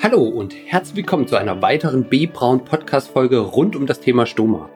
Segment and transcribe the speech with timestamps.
[0.00, 2.26] Hallo und herzlich willkommen zu einer weiteren B.
[2.26, 4.70] Braun Podcast Folge rund um das Thema Stoma.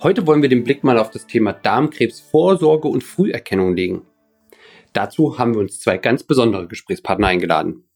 [0.00, 4.06] Heute wollen wir den Blick mal auf das Thema Darmkrebsvorsorge und Früherkennung legen.
[4.92, 7.88] Dazu haben wir uns zwei ganz besondere Gesprächspartner eingeladen.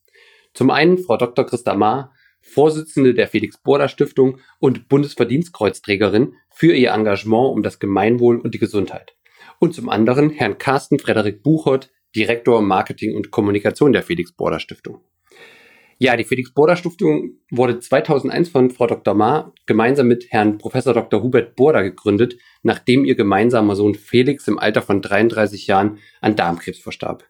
[0.52, 1.46] Zum einen Frau Dr.
[1.46, 8.40] Christa Maar, Vorsitzende der Felix Borda Stiftung und Bundesverdienstkreuzträgerin für ihr Engagement um das Gemeinwohl
[8.40, 9.14] und die Gesundheit.
[9.60, 15.04] Und zum anderen Herrn Carsten Frederik Buchert, Direktor Marketing und Kommunikation der Felix Borda Stiftung.
[16.02, 19.12] Ja, die Felix Borda Stiftung wurde 2001 von Frau Dr.
[19.12, 21.22] Ma gemeinsam mit Herrn Professor Dr.
[21.22, 26.78] Hubert Borda gegründet, nachdem ihr gemeinsamer Sohn Felix im Alter von 33 Jahren an Darmkrebs
[26.78, 27.24] verstarb.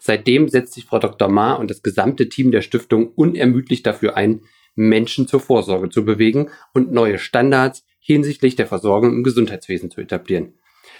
[0.00, 1.28] Seitdem setzt sich Frau Dr.
[1.28, 4.40] Ma und das gesamte Team der Stiftung unermüdlich dafür ein,
[4.74, 10.54] Menschen zur Vorsorge zu bewegen und neue Standards hinsichtlich der Versorgung im Gesundheitswesen zu etablieren,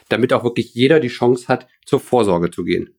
[0.08, 2.94] damit auch wirklich jeder die Chance hat, zur Vorsorge zu gehen.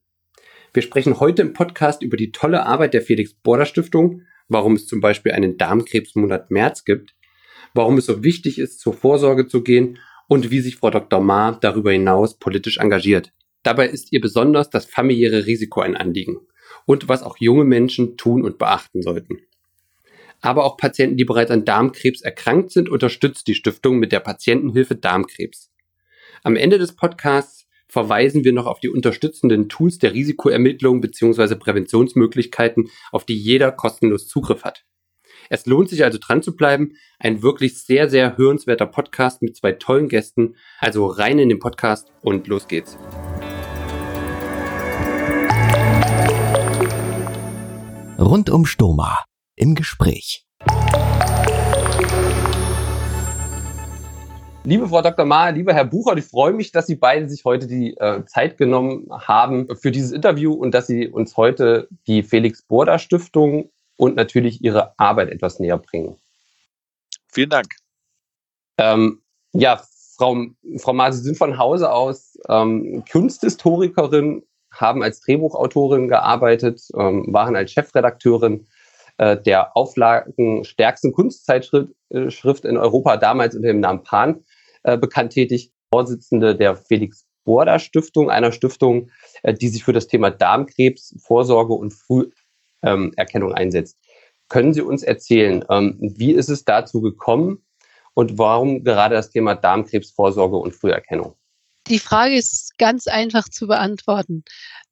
[0.72, 4.86] Wir sprechen heute im Podcast über die tolle Arbeit der Felix Border Stiftung, warum es
[4.86, 7.16] zum Beispiel einen Darmkrebsmonat März gibt,
[7.74, 9.98] warum es so wichtig ist, zur Vorsorge zu gehen
[10.28, 11.20] und wie sich Frau Dr.
[11.20, 13.32] Ma darüber hinaus politisch engagiert.
[13.64, 16.38] Dabei ist ihr besonders das familiäre Risiko ein Anliegen
[16.86, 19.40] und was auch junge Menschen tun und beachten sollten.
[20.40, 24.94] Aber auch Patienten, die bereits an Darmkrebs erkrankt sind, unterstützt die Stiftung mit der Patientenhilfe
[24.94, 25.72] Darmkrebs.
[26.44, 27.59] Am Ende des Podcasts
[27.90, 31.56] verweisen wir noch auf die unterstützenden Tools der Risikoermittlung bzw.
[31.56, 34.84] Präventionsmöglichkeiten, auf die jeder kostenlos Zugriff hat.
[35.48, 36.92] Es lohnt sich also dran zu bleiben.
[37.18, 40.54] Ein wirklich sehr, sehr hörenswerter Podcast mit zwei tollen Gästen.
[40.78, 42.96] Also rein in den Podcast und los geht's.
[48.18, 49.24] Rund um Stoma
[49.56, 50.46] im Gespräch.
[54.70, 55.26] Liebe Frau Dr.
[55.26, 58.56] Maher, lieber Herr Bucher, ich freue mich, dass Sie beide sich heute die äh, Zeit
[58.56, 64.14] genommen haben für dieses Interview und dass Sie uns heute die Felix Burda Stiftung und
[64.14, 66.18] natürlich Ihre Arbeit etwas näher bringen.
[67.26, 67.66] Vielen Dank.
[68.78, 69.20] Ähm,
[69.52, 69.82] ja,
[70.16, 77.26] Frau, Frau Maher, Sie sind von Hause aus ähm, Kunsthistorikerin, haben als Drehbuchautorin gearbeitet, ähm,
[77.26, 78.68] waren als Chefredakteurin
[79.18, 84.44] äh, der auflagenstärksten Kunstzeitschrift äh, in Europa, damals unter dem Namen Pan,
[84.82, 89.10] äh, bekannt tätig, Vorsitzende der Felix Borda Stiftung, einer Stiftung,
[89.42, 93.98] äh, die sich für das Thema Darmkrebs, Vorsorge und Früherkennung ähm, einsetzt.
[94.48, 97.64] Können Sie uns erzählen, ähm, wie ist es dazu gekommen
[98.14, 101.34] und warum gerade das Thema Darmkrebsvorsorge und Früherkennung?
[101.86, 104.44] Die Frage ist ganz einfach zu beantworten.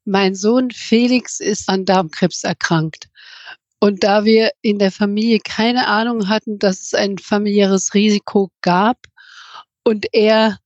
[0.05, 3.09] Mein Sohn Felix ist an Darmkrebs erkrankt.
[3.81, 8.97] Und da wir in der Familie keine Ahnung hatten, dass es ein familiäres Risiko gab
[9.89, 10.59] und er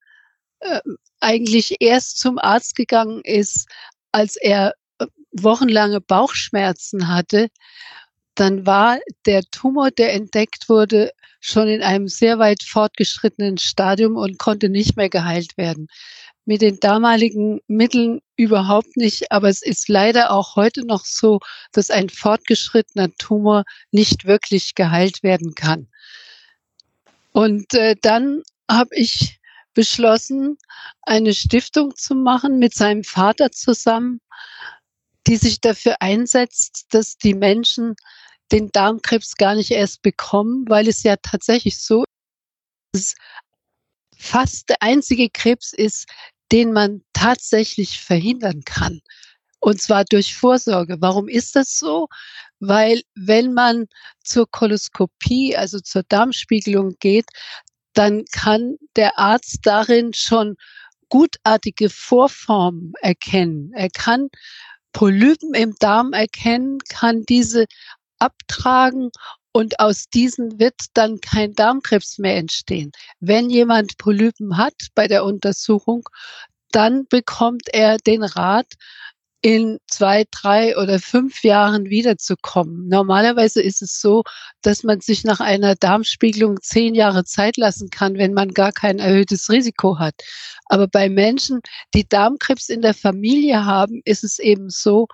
[0.59, 0.81] äh,
[1.21, 3.69] eigentlich erst zum Arzt gegangen ist,
[4.11, 7.49] als er äh, wochenlange Bauchschmerzen hatte,
[8.35, 14.41] dann war der Tumor, der entdeckt wurde, schon in einem sehr weit fortgeschrittenen Stadium und
[14.41, 15.87] konnte nicht mehr geheilt werden
[16.45, 19.31] mit den damaligen Mitteln überhaupt nicht.
[19.31, 21.39] Aber es ist leider auch heute noch so,
[21.71, 23.63] dass ein fortgeschrittener Tumor
[23.93, 25.87] nicht wirklich geheilt werden kann.
[27.31, 29.41] Und äh, dann habe ich
[29.75, 30.59] beschlossen,
[31.03, 34.21] eine Stiftung zu machen mit seinem Vater zusammen,
[35.27, 37.95] die sich dafür einsetzt, dass die Menschen
[38.51, 42.05] den Darmkrebs gar nicht erst bekommen, weil es ja tatsächlich so
[42.95, 43.17] ist,
[44.17, 46.07] fast der einzige Krebs ist,
[46.53, 49.01] den man tatsächlich verhindern kann.
[49.61, 50.97] Und zwar durch Vorsorge.
[51.01, 52.09] Warum ist das so?
[52.61, 53.87] Weil wenn man
[54.23, 57.27] zur Koloskopie, also zur Darmspiegelung geht,
[57.95, 60.57] dann kann der Arzt darin schon
[61.09, 63.73] gutartige Vorformen erkennen.
[63.75, 64.29] Er kann
[64.93, 67.67] Polypen im Darm erkennen, kann diese
[68.19, 69.11] abtragen
[69.53, 72.93] und aus diesen wird dann kein Darmkrebs mehr entstehen.
[73.21, 76.09] Wenn jemand Polypen hat bei der Untersuchung,
[76.71, 78.73] dann bekommt er den Rat,
[79.43, 82.89] in zwei, drei oder fünf Jahren wiederzukommen.
[82.89, 84.23] Normalerweise ist es so,
[84.63, 89.01] dass man sich nach einer Darmspiegelung zehn Jahre Zeit lassen kann, wenn man gar kein
[89.01, 90.15] erhöhtes Risiko hat.
[90.67, 91.61] Aber bei Menschen,
[91.93, 95.09] die Darmkrebs in der Familie haben, ist es eben so,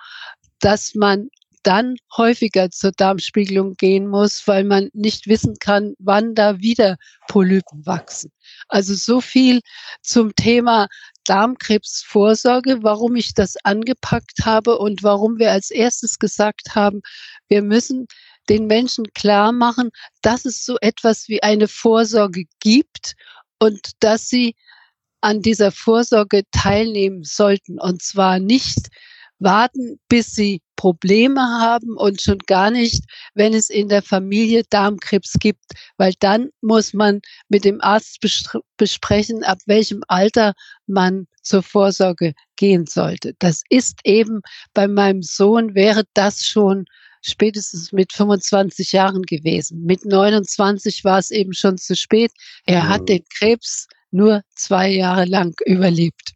[0.61, 1.29] dass man
[1.63, 6.97] dann häufiger zur Darmspiegelung gehen muss, weil man nicht wissen kann, wann da wieder
[7.29, 8.31] Polypen wachsen.
[8.69, 9.61] Also so viel
[10.03, 10.89] zum Thema
[11.25, 17.03] Darmkrebsvorsorge, warum ich das angepackt habe und warum wir als erstes gesagt haben,
[17.49, 18.07] wir müssen
[18.49, 19.91] den Menschen klar machen,
[20.23, 23.15] dass es so etwas wie eine Vorsorge gibt
[23.59, 24.55] und dass sie
[25.21, 27.79] an dieser Vorsorge teilnehmen sollten.
[27.81, 28.89] Und zwar nicht
[29.39, 33.03] warten, bis sie Probleme haben und schon gar nicht,
[33.35, 35.65] wenn es in der Familie Darmkrebs gibt,
[35.97, 38.21] weil dann muss man mit dem Arzt
[38.77, 40.55] besprechen, ab welchem Alter
[40.87, 43.35] man zur Vorsorge gehen sollte.
[43.41, 44.41] Das ist eben
[44.73, 46.85] bei meinem Sohn wäre das schon
[47.23, 49.85] spätestens mit 25 Jahren gewesen.
[49.85, 52.31] Mit 29 war es eben schon zu spät.
[52.67, 52.89] Er mhm.
[52.89, 56.35] hat den Krebs nur zwei Jahre lang überlebt.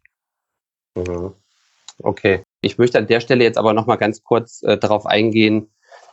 [0.95, 1.33] Mhm.
[2.03, 2.43] Okay.
[2.61, 5.69] Ich möchte an der Stelle jetzt aber noch mal ganz kurz äh, darauf eingehen,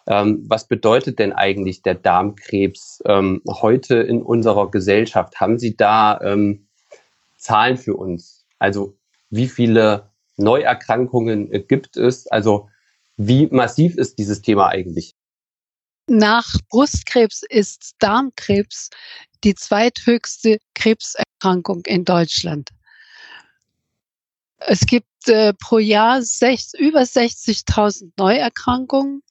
[0.07, 5.41] ähm, was bedeutet denn eigentlich der Darmkrebs ähm, heute in unserer Gesellschaft?
[5.41, 6.69] Haben Sie da ähm,
[7.37, 8.47] Zahlen für uns?
[8.59, 8.97] Also
[9.31, 12.27] wie viele Neuerkrankungen äh, gibt es?
[12.27, 12.69] Also
[13.17, 15.15] wie massiv ist dieses Thema eigentlich?
[16.07, 18.91] Nach Brustkrebs ist Darmkrebs
[19.45, 22.71] die zweithöchste Krebserkrankung in Deutschland.
[24.61, 29.23] Es gibt äh, pro Jahr sech, über 60.000 Neuerkrankungen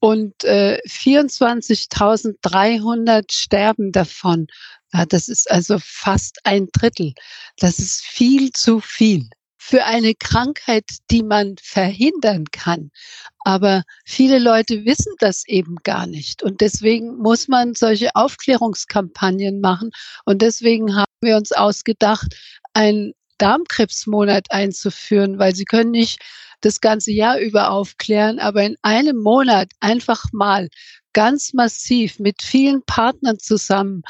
[0.00, 4.48] und äh, 24.300 sterben davon.
[4.92, 7.14] Ja, das ist also fast ein Drittel.
[7.58, 9.28] Das ist viel zu viel
[9.62, 12.90] für eine Krankheit, die man verhindern kann.
[13.44, 16.42] Aber viele Leute wissen das eben gar nicht.
[16.42, 19.90] Und deswegen muss man solche Aufklärungskampagnen machen.
[20.24, 22.34] Und deswegen haben wir uns ausgedacht,
[22.72, 26.20] einen Darmkrebsmonat einzuführen, weil sie können nicht
[26.60, 30.68] das ganze Jahr über aufklären, aber in einem Monat einfach mal
[31.12, 34.02] ganz massiv mit vielen Partnern zusammen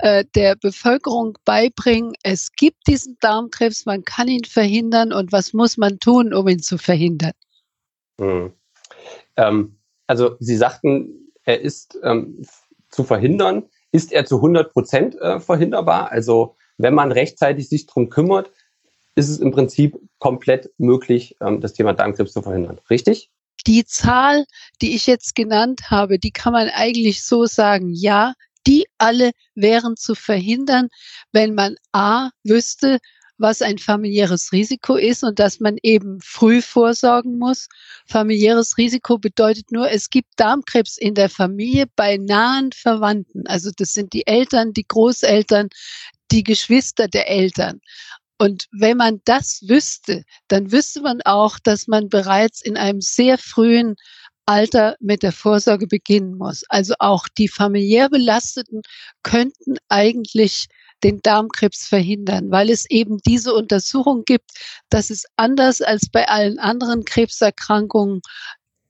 [0.00, 5.76] äh, der Bevölkerung beibringen, es gibt diesen Darmkrebs, man kann ihn verhindern und was muss
[5.76, 7.32] man tun, um ihn zu verhindern?
[8.20, 8.52] Hm.
[9.36, 12.44] Ähm, also Sie sagten, er ist ähm,
[12.90, 13.64] zu verhindern.
[13.92, 16.10] Ist er zu 100 Prozent äh, verhinderbar?
[16.10, 18.50] Also wenn man rechtzeitig sich darum kümmert,
[19.14, 22.80] ist es im Prinzip komplett möglich, ähm, das Thema Darmkrebs zu verhindern.
[22.90, 23.30] Richtig?
[23.66, 24.44] Die Zahl,
[24.82, 28.34] die ich jetzt genannt habe, die kann man eigentlich so sagen, ja,
[28.66, 30.88] die alle wären zu verhindern,
[31.32, 32.98] wenn man A wüsste,
[33.38, 37.68] was ein familiäres Risiko ist und dass man eben früh vorsorgen muss.
[38.06, 43.46] Familiäres Risiko bedeutet nur, es gibt Darmkrebs in der Familie bei nahen Verwandten.
[43.46, 45.68] Also das sind die Eltern, die Großeltern,
[46.30, 47.80] die Geschwister der Eltern.
[48.38, 53.38] Und wenn man das wüsste, dann wüsste man auch, dass man bereits in einem sehr
[53.38, 53.96] frühen
[54.44, 56.64] Alter mit der Vorsorge beginnen muss.
[56.68, 58.82] Also auch die familiär Belasteten
[59.22, 60.66] könnten eigentlich
[61.02, 64.50] den Darmkrebs verhindern, weil es eben diese Untersuchung gibt,
[64.88, 68.22] dass es anders als bei allen anderen Krebserkrankungen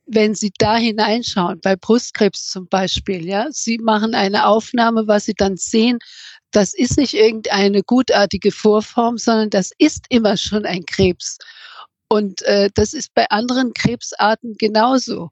[0.07, 5.35] wenn Sie da hineinschauen, bei Brustkrebs zum Beispiel, ja, Sie machen eine Aufnahme, was Sie
[5.35, 5.99] dann sehen,
[6.53, 11.39] das ist nicht irgendeine gutartige Vorform, sondern das ist immer schon ein Krebs.
[12.09, 15.31] Und äh, das ist bei anderen Krebsarten genauso.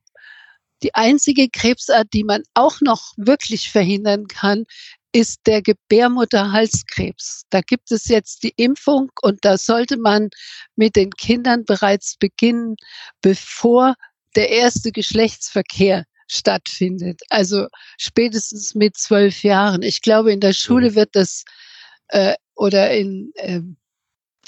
[0.82, 4.64] Die einzige Krebsart, die man auch noch wirklich verhindern kann,
[5.12, 7.44] ist der Gebärmutterhalskrebs.
[7.50, 10.28] Da gibt es jetzt die Impfung und da sollte man
[10.74, 12.74] mit den Kindern bereits beginnen,
[13.22, 13.94] bevor
[14.34, 16.04] der erste Geschlechtsverkehr
[16.34, 17.20] stattfindet.
[17.30, 17.66] Also
[17.98, 19.82] spätestens mit zwölf Jahren.
[19.82, 20.94] Ich glaube, in der Schule mhm.
[20.94, 21.44] wird das
[22.08, 23.60] äh, oder in äh,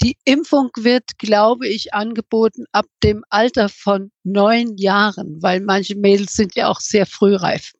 [0.01, 6.33] die Impfung wird, glaube ich, angeboten ab dem Alter von neun Jahren, weil manche Mädels
[6.33, 7.73] sind ja auch sehr frühreif.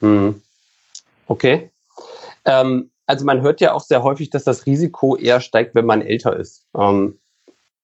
[0.00, 0.42] Mhm.
[1.26, 1.70] Okay.
[2.44, 6.02] Ähm, also man hört ja auch sehr häufig, dass das Risiko eher steigt, wenn man
[6.02, 6.66] älter ist.
[6.76, 7.18] Ähm,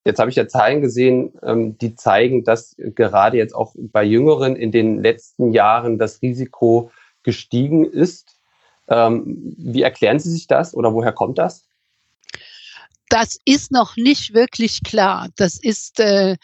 [0.04, 4.56] jetzt habe ich ja Zahlen gesehen, ähm, die zeigen, dass gerade jetzt auch bei Jüngeren
[4.56, 6.90] in den letzten Jahren das Risiko
[7.23, 8.37] gestiegen ist.
[8.88, 11.66] Ähm, wie erklären Sie sich das oder woher kommt das?
[13.14, 15.28] das ist noch nicht wirklich klar.
[15.37, 16.37] Das ist, äh,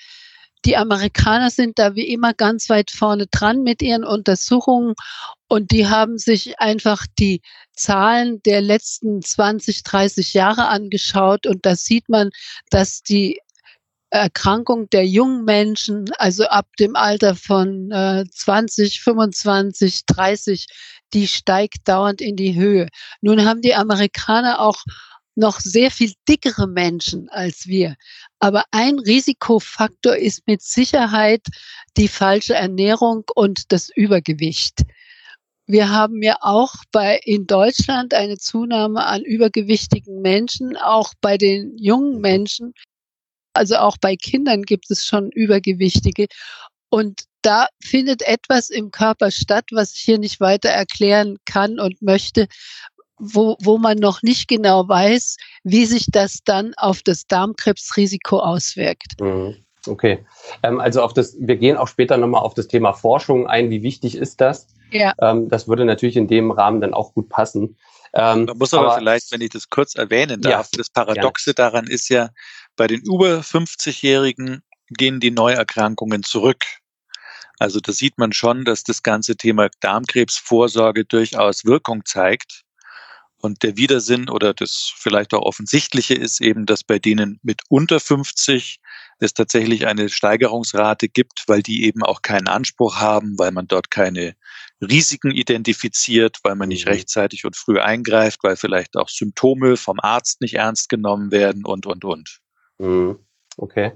[0.64, 4.94] die Amerikaner sind da wie immer ganz weit vorne dran mit ihren Untersuchungen
[5.48, 7.40] und die haben sich einfach die
[7.74, 12.30] Zahlen der letzten 20, 30 Jahre angeschaut und da sieht man,
[12.68, 13.40] dass die
[14.10, 20.66] Erkrankung der jungen Menschen, also ab dem Alter von äh, 20, 25, 30,
[21.12, 22.88] die steigt dauernd in die Höhe.
[23.20, 24.82] Nun haben die Amerikaner auch
[25.36, 27.96] noch sehr viel dickere Menschen als wir.
[28.40, 31.46] Aber ein Risikofaktor ist mit Sicherheit
[31.96, 34.82] die falsche Ernährung und das Übergewicht.
[35.66, 41.78] Wir haben ja auch bei, in Deutschland eine Zunahme an übergewichtigen Menschen, auch bei den
[41.78, 42.74] jungen Menschen.
[43.52, 46.26] Also auch bei Kindern gibt es schon Übergewichtige.
[46.88, 52.02] Und da findet etwas im Körper statt, was ich hier nicht weiter erklären kann und
[52.02, 52.48] möchte,
[53.18, 59.20] wo, wo man noch nicht genau weiß, wie sich das dann auf das Darmkrebsrisiko auswirkt.
[59.20, 59.56] Mhm.
[59.86, 60.26] Okay.
[60.62, 63.70] Ähm, also auf das, wir gehen auch später nochmal auf das Thema Forschung ein.
[63.70, 64.68] Wie wichtig ist das?
[64.90, 65.14] Ja.
[65.20, 67.76] Ähm, das würde natürlich in dem Rahmen dann auch gut passen.
[68.12, 71.50] Ähm, Man muss aber, aber, vielleicht, wenn ich das kurz erwähnen darf, ja, das Paradoxe
[71.50, 71.54] ja.
[71.54, 72.30] daran ist ja,
[72.80, 76.64] bei den über 50-Jährigen gehen die Neuerkrankungen zurück.
[77.58, 82.62] Also da sieht man schon, dass das ganze Thema Darmkrebsvorsorge durchaus Wirkung zeigt.
[83.36, 88.00] Und der Widersinn oder das vielleicht auch offensichtliche ist eben, dass bei denen mit unter
[88.00, 88.80] 50
[89.18, 93.90] es tatsächlich eine Steigerungsrate gibt, weil die eben auch keinen Anspruch haben, weil man dort
[93.90, 94.36] keine
[94.80, 96.92] Risiken identifiziert, weil man nicht mhm.
[96.92, 101.84] rechtzeitig und früh eingreift, weil vielleicht auch Symptome vom Arzt nicht ernst genommen werden und,
[101.84, 102.40] und, und.
[102.80, 103.18] Mhm.
[103.58, 103.92] Okay.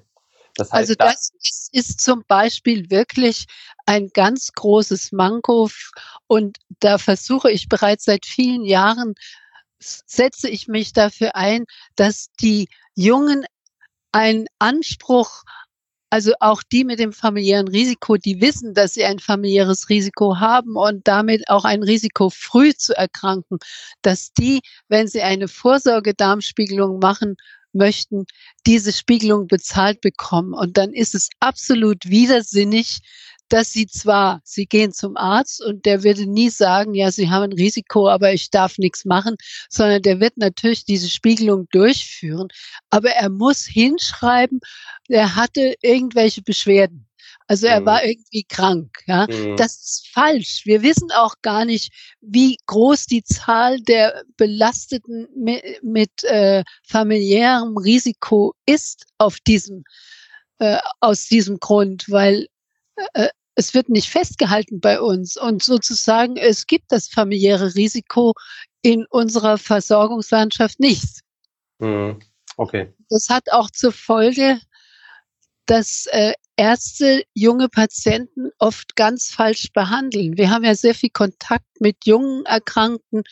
[0.56, 3.46] Das heißt, also das ist, ist zum Beispiel wirklich
[3.86, 5.68] ein ganz großes Manko
[6.26, 9.14] und da versuche ich bereits seit vielen Jahren,
[9.80, 11.64] setze ich mich dafür ein,
[11.96, 13.46] dass die Jungen
[14.12, 15.42] einen Anspruch
[16.10, 20.76] also auch die mit dem familiären Risiko, die wissen, dass sie ein familiäres Risiko haben
[20.76, 23.58] und damit auch ein Risiko früh zu erkranken,
[24.02, 27.34] dass die, wenn sie eine Vorsorgedarmspiegelung machen
[27.74, 28.24] möchten,
[28.66, 30.54] diese Spiegelung bezahlt bekommen.
[30.54, 33.00] Und dann ist es absolut widersinnig,
[33.48, 37.44] dass sie zwar, sie gehen zum Arzt und der würde nie sagen, ja, sie haben
[37.44, 39.36] ein Risiko, aber ich darf nichts machen,
[39.68, 42.48] sondern der wird natürlich diese Spiegelung durchführen,
[42.90, 44.60] aber er muss hinschreiben,
[45.08, 47.06] er hatte irgendwelche Beschwerden.
[47.46, 47.86] Also er mhm.
[47.86, 48.98] war irgendwie krank.
[49.06, 49.56] Ja, mhm.
[49.56, 50.62] das ist falsch.
[50.64, 57.76] Wir wissen auch gar nicht, wie groß die Zahl der Belasteten mit, mit äh, familiärem
[57.76, 59.84] Risiko ist auf diesem
[60.58, 62.46] äh, aus diesem Grund, weil
[63.12, 68.34] äh, es wird nicht festgehalten bei uns und sozusagen es gibt das familiäre Risiko
[68.82, 71.20] in unserer Versorgungslandschaft nicht.
[71.78, 72.20] Mhm.
[72.56, 72.92] Okay.
[73.10, 74.60] Das hat auch zur Folge,
[75.66, 80.36] dass äh, Ärzte junge Patienten oft ganz falsch behandeln.
[80.36, 83.24] Wir haben ja sehr viel Kontakt mit jungen Erkrankten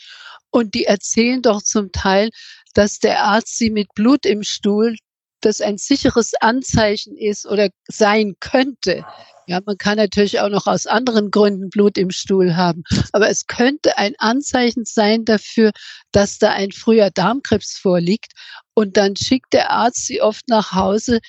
[0.51, 2.31] und die erzählen doch zum Teil,
[2.75, 4.97] dass der Arzt sie mit Blut im Stuhl,
[5.41, 9.05] das ein sicheres Anzeichen ist oder sein könnte.
[9.47, 13.47] Ja, man kann natürlich auch noch aus anderen Gründen Blut im Stuhl haben, aber es
[13.47, 15.73] könnte ein Anzeichen sein dafür,
[16.13, 18.33] dass da ein früher Darmkrebs vorliegt
[18.75, 21.21] und dann schickt der Arzt sie oft nach Hause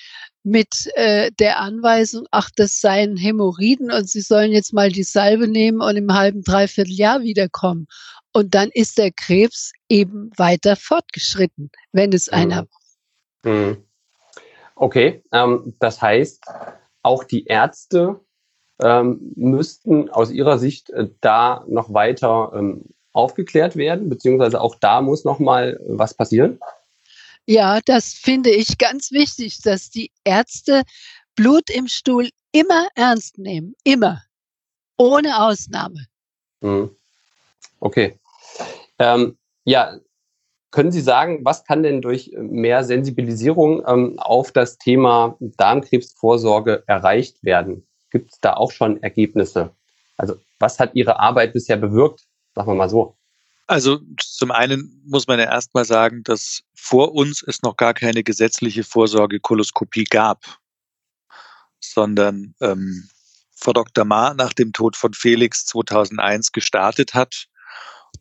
[0.42, 5.48] mit äh, der Anweisung, ach, das seien Hämorrhoiden und sie sollen jetzt mal die Salbe
[5.48, 7.86] nehmen und im halben, dreiviertel Jahr wiederkommen.
[8.32, 12.36] Und dann ist der Krebs eben weiter fortgeschritten, wenn es mhm.
[12.36, 12.66] einer
[13.44, 13.84] mhm.
[14.76, 16.44] Okay, ähm, das heißt,
[17.02, 18.20] auch die Ärzte
[18.82, 25.00] ähm, müssten aus ihrer Sicht äh, da noch weiter ähm, aufgeklärt werden, beziehungsweise auch da
[25.00, 26.58] muss noch mal was passieren?
[27.46, 30.82] Ja, das finde ich ganz wichtig, dass die Ärzte
[31.36, 33.74] Blut im Stuhl immer ernst nehmen.
[33.84, 34.22] Immer.
[34.96, 36.06] Ohne Ausnahme.
[36.60, 36.96] Mhm.
[37.80, 38.18] Okay.
[38.98, 39.98] Ähm, ja,
[40.70, 47.44] können Sie sagen, was kann denn durch mehr Sensibilisierung ähm, auf das Thema Darmkrebsvorsorge erreicht
[47.44, 47.86] werden?
[48.10, 49.70] Gibt es da auch schon Ergebnisse?
[50.16, 52.24] Also was hat Ihre Arbeit bisher bewirkt?
[52.54, 53.16] Sagen wir mal so.
[53.66, 58.22] Also zum einen muss man ja erstmal sagen, dass vor uns es noch gar keine
[58.22, 60.44] gesetzliche Vorsorgekoloskopie gab,
[61.80, 63.08] sondern ähm,
[63.56, 64.04] Frau Dr.
[64.04, 67.46] Ma nach dem Tod von Felix 2001 gestartet hat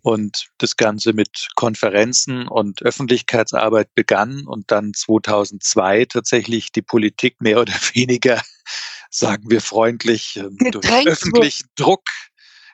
[0.01, 7.59] und das Ganze mit Konferenzen und Öffentlichkeitsarbeit begann und dann 2002 tatsächlich die Politik mehr
[7.59, 8.41] oder weniger,
[9.09, 12.03] sagen wir freundlich, ähm, durch öffentlichen Druck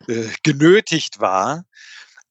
[0.07, 1.65] äh, genötigt war,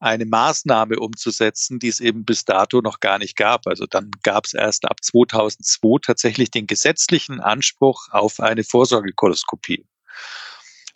[0.01, 3.67] eine Maßnahme umzusetzen, die es eben bis dato noch gar nicht gab.
[3.67, 9.87] Also dann gab es erst ab 2002 tatsächlich den gesetzlichen Anspruch auf eine Vorsorgekoloskopie.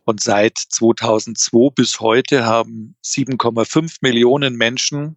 [0.04, 5.16] Und seit 2002 bis heute haben 7,5 Millionen Menschen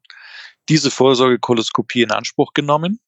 [0.70, 3.00] diese Vorsorgekoloskopie in Anspruch genommen.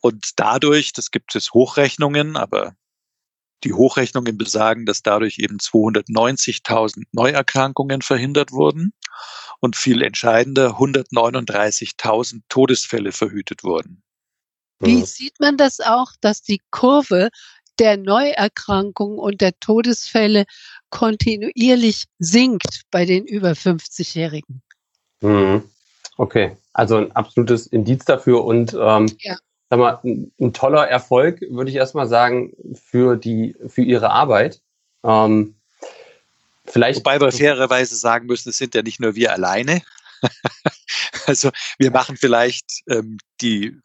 [0.00, 2.74] Und dadurch, das gibt es Hochrechnungen, aber
[3.64, 8.92] die Hochrechnungen besagen, dass dadurch eben 290.000 Neuerkrankungen verhindert wurden
[9.60, 14.02] und viel entscheidender 139.000 Todesfälle verhütet wurden.
[14.80, 17.30] Wie sieht man das auch, dass die Kurve
[17.78, 20.44] der Neuerkrankungen und der Todesfälle
[20.90, 24.62] kontinuierlich sinkt bei den über 50-Jährigen?
[25.20, 25.64] Mhm.
[26.16, 29.36] Okay, also ein absolutes Indiz dafür und ähm, ja.
[29.70, 34.60] Sag mal, ein, ein, toller Erfolg, würde ich erstmal sagen, für die für Ihre Arbeit.
[35.04, 35.56] Ähm,
[36.66, 39.82] vielleicht Wobei wir fairerweise sagen müssen, es sind ja nicht nur wir alleine.
[41.26, 43.78] also wir machen vielleicht ähm, die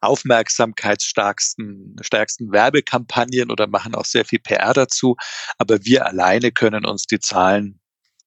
[0.00, 5.16] aufmerksamkeitsstärksten stärksten Werbekampagnen oder machen auch sehr viel PR dazu.
[5.58, 7.80] Aber wir alleine können uns die Zahlen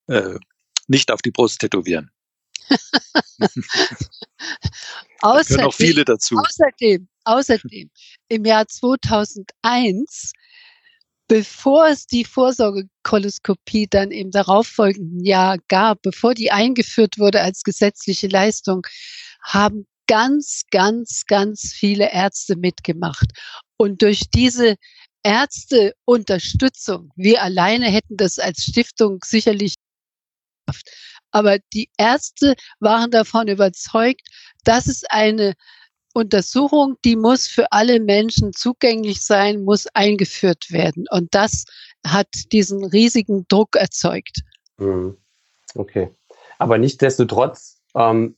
[0.08, 0.38] äh,
[0.88, 2.10] nicht auf die Brust tätowieren.
[5.20, 6.36] Außerdem, auch viele dazu.
[6.36, 7.90] Außerdem, außerdem,
[8.28, 10.32] im Jahr 2001
[11.28, 18.28] bevor es die Vorsorgekoloskopie dann im darauffolgenden Jahr gab, bevor die eingeführt wurde als gesetzliche
[18.28, 18.86] Leistung,
[19.42, 23.26] haben ganz, ganz, ganz viele Ärzte mitgemacht.
[23.76, 24.76] Und durch diese
[25.24, 29.74] Ärzteunterstützung, wir alleine hätten das als Stiftung sicherlich
[31.30, 34.22] aber die Ärzte waren davon überzeugt,
[34.64, 35.54] dass es eine
[36.14, 41.04] Untersuchung, die muss für alle Menschen zugänglich sein, muss eingeführt werden.
[41.10, 41.66] Und das
[42.06, 44.40] hat diesen riesigen Druck erzeugt.
[44.78, 45.16] Mhm.
[45.74, 46.08] Okay.
[46.58, 48.36] Aber nichtsdestotrotz ähm,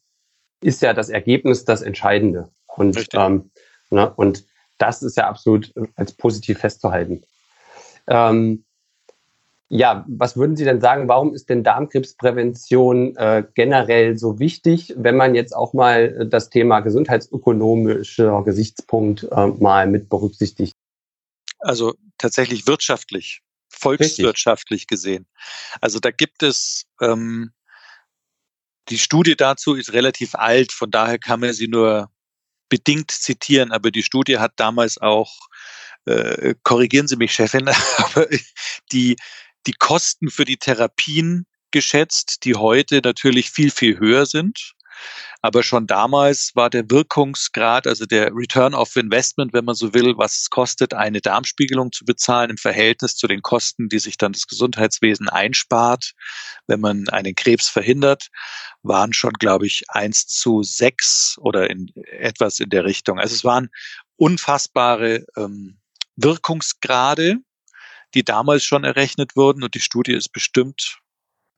[0.60, 2.50] ist ja das Ergebnis das Entscheidende.
[2.66, 3.50] Und, ähm,
[3.90, 4.44] ne, und
[4.78, 7.22] das ist ja absolut als positiv festzuhalten.
[8.06, 8.64] Ähm,
[9.70, 15.16] ja, was würden Sie denn sagen, warum ist denn Darmkrebsprävention äh, generell so wichtig, wenn
[15.16, 20.72] man jetzt auch mal das Thema gesundheitsökonomischer Gesichtspunkt äh, mal mit berücksichtigt?
[21.58, 24.88] Also tatsächlich wirtschaftlich, volkswirtschaftlich Richtig.
[24.88, 25.26] gesehen.
[25.80, 27.52] Also da gibt es ähm,
[28.88, 32.10] die Studie dazu ist relativ alt, von daher kann man sie nur
[32.68, 35.32] bedingt zitieren, aber die Studie hat damals auch,
[36.06, 38.26] äh, korrigieren Sie mich, Chefin, aber
[38.92, 39.16] die
[39.68, 44.72] die Kosten für die Therapien geschätzt, die heute natürlich viel, viel höher sind.
[45.42, 50.14] Aber schon damals war der Wirkungsgrad, also der Return of Investment, wenn man so will,
[50.16, 54.32] was es kostet, eine Darmspiegelung zu bezahlen im Verhältnis zu den Kosten, die sich dann
[54.32, 56.14] das Gesundheitswesen einspart,
[56.66, 58.28] wenn man einen Krebs verhindert,
[58.82, 63.20] waren schon, glaube ich, eins zu sechs oder in etwas in der Richtung.
[63.20, 63.68] Also es waren
[64.16, 65.78] unfassbare ähm,
[66.16, 67.36] Wirkungsgrade,
[68.14, 70.98] die damals schon errechnet wurden und die Studie ist bestimmt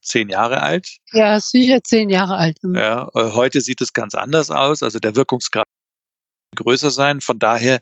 [0.02, 0.98] zehn Jahre alt.
[1.12, 2.58] Ja, sicher zehn Jahre alt.
[2.62, 2.74] Mhm.
[2.74, 4.82] Ja, äh, heute sieht es ganz anders aus.
[4.82, 5.66] Also der Wirkungsgrad
[6.56, 7.20] größer sein.
[7.20, 7.80] Von daher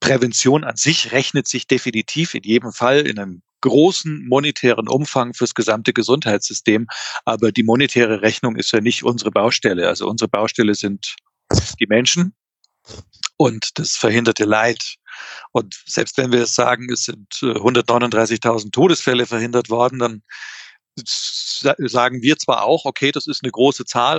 [0.00, 5.54] Prävention an sich rechnet sich definitiv in jedem Fall in einem großen monetären Umfang fürs
[5.54, 6.86] gesamte Gesundheitssystem.
[7.24, 9.86] Aber die monetäre Rechnung ist ja nicht unsere Baustelle.
[9.86, 11.16] Also unsere Baustelle sind
[11.78, 12.34] die Menschen
[13.36, 14.96] und das verhinderte Leid.
[15.52, 20.22] Und selbst wenn wir sagen, es sind 139.000 äh, Todesfälle verhindert worden, dann
[20.96, 24.18] sagen wir zwar auch, okay, das ist eine große Zahl,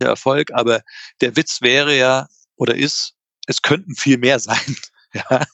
[0.00, 0.82] der Erfolg, aber
[1.20, 3.14] der Witz wäre ja oder ist,
[3.46, 4.76] es könnten viel mehr sein.
[5.12, 5.44] Ja,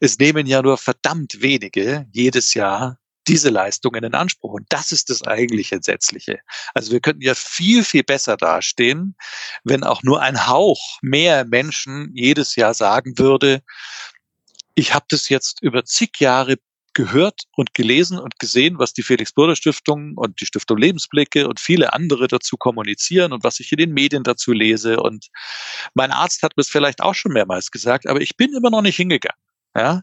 [0.00, 4.52] es nehmen ja nur verdammt wenige jedes Jahr diese Leistungen in Anspruch.
[4.52, 6.40] Und das ist das eigentlich Entsetzliche.
[6.74, 9.16] Also wir könnten ja viel, viel besser dastehen,
[9.64, 13.62] wenn auch nur ein Hauch mehr Menschen jedes Jahr sagen würde,
[14.74, 16.56] ich habe das jetzt über zig Jahre
[16.96, 22.26] gehört und gelesen und gesehen, was die Felix-Bürger-Stiftung und die Stiftung Lebensblicke und viele andere
[22.26, 24.98] dazu kommunizieren und was ich in den Medien dazu lese.
[24.98, 25.28] Und
[25.92, 28.80] mein Arzt hat mir es vielleicht auch schon mehrmals gesagt, aber ich bin immer noch
[28.80, 29.38] nicht hingegangen.
[29.76, 30.02] Ja?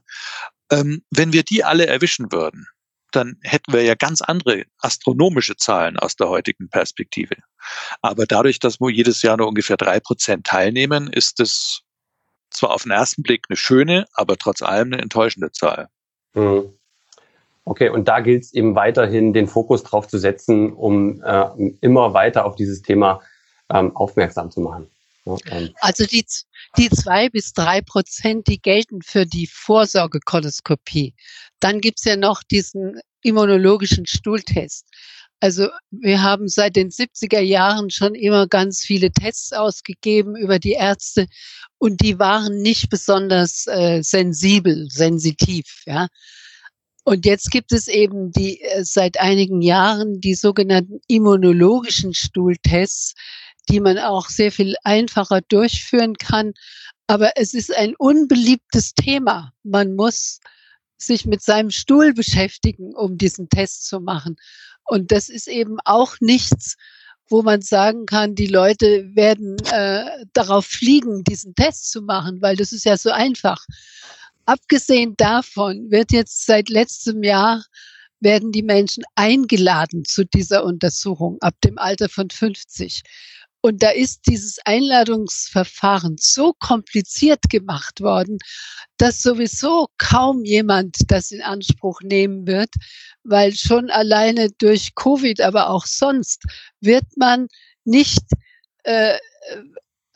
[0.72, 2.68] Ähm, wenn wir die alle erwischen würden,
[3.16, 7.36] dann hätten wir ja ganz andere astronomische Zahlen aus der heutigen Perspektive.
[8.02, 11.82] Aber dadurch, dass wir jedes Jahr nur ungefähr drei Prozent teilnehmen, ist es
[12.50, 15.90] zwar auf den ersten Blick eine schöne, aber trotz allem eine enttäuschende Zahl.
[16.34, 16.74] Mhm.
[17.66, 21.46] Okay, und da gilt es eben weiterhin, den Fokus drauf zu setzen, um äh,
[21.80, 23.22] immer weiter auf dieses Thema
[23.70, 24.90] ähm, aufmerksam zu machen.
[25.80, 26.26] Also die,
[26.78, 31.14] die zwei bis drei Prozent, die gelten für die Vorsorgekoloskopie.
[31.64, 34.86] Dann gibt's ja noch diesen immunologischen Stuhltest.
[35.40, 40.74] Also wir haben seit den 70er Jahren schon immer ganz viele Tests ausgegeben über die
[40.74, 41.28] Ärzte
[41.78, 45.84] und die waren nicht besonders äh, sensibel, sensitiv.
[45.86, 46.08] Ja.
[47.06, 53.14] Und jetzt gibt es eben die äh, seit einigen Jahren die sogenannten immunologischen Stuhltests,
[53.70, 56.52] die man auch sehr viel einfacher durchführen kann.
[57.08, 59.54] Aber es ist ein unbeliebtes Thema.
[59.64, 60.40] Man muss
[60.98, 64.38] sich mit seinem Stuhl beschäftigen, um diesen Test zu machen.
[64.86, 66.76] Und das ist eben auch nichts,
[67.30, 72.56] wo man sagen kann, die Leute werden äh, darauf fliegen, diesen Test zu machen, weil
[72.56, 73.66] das ist ja so einfach.
[74.46, 77.64] Abgesehen davon wird jetzt seit letztem Jahr
[78.20, 83.04] werden die Menschen eingeladen zu dieser Untersuchung ab dem Alter von 50.
[83.66, 88.38] Und da ist dieses Einladungsverfahren so kompliziert gemacht worden,
[88.98, 92.72] dass sowieso kaum jemand das in Anspruch nehmen wird,
[93.24, 96.44] weil schon alleine durch Covid, aber auch sonst
[96.82, 97.48] wird man
[97.86, 98.26] nicht
[98.84, 99.18] äh,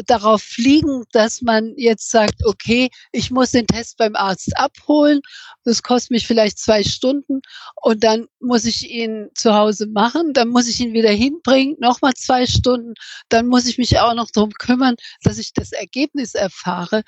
[0.06, 5.22] darauf fliegen, dass man jetzt sagt, okay, ich muss den Test beim Arzt abholen.
[5.64, 7.42] Das kostet mich vielleicht zwei Stunden
[7.82, 10.34] und dann muss ich ihn zu Hause machen.
[10.34, 12.94] Dann muss ich ihn wieder hinbringen, nochmal zwei Stunden.
[13.30, 17.04] Dann muss ich mich auch noch darum kümmern, dass ich das Ergebnis erfahre.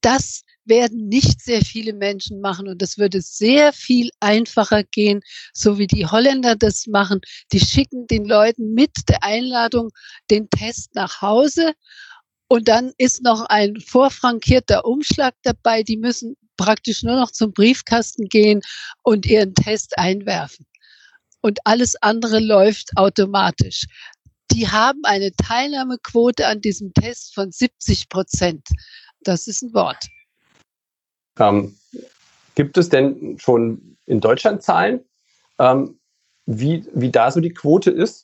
[0.00, 5.20] Das werden nicht sehr viele Menschen machen und das würde sehr viel einfacher gehen,
[5.52, 7.20] so wie die Holländer das machen.
[7.52, 9.90] Die schicken den Leuten mit der Einladung
[10.30, 11.72] den Test nach Hause
[12.48, 15.82] und dann ist noch ein vorfrankierter Umschlag dabei.
[15.82, 18.60] Die müssen praktisch nur noch zum Briefkasten gehen
[19.02, 20.66] und ihren Test einwerfen.
[21.40, 23.84] Und alles andere läuft automatisch.
[24.50, 28.68] Die haben eine Teilnahmequote an diesem Test von 70 Prozent.
[29.20, 30.06] Das ist ein Wort.
[31.38, 31.76] Ähm,
[32.54, 35.00] gibt es denn schon in Deutschland Zahlen,
[35.58, 35.98] ähm,
[36.46, 38.23] wie, wie da so die Quote ist?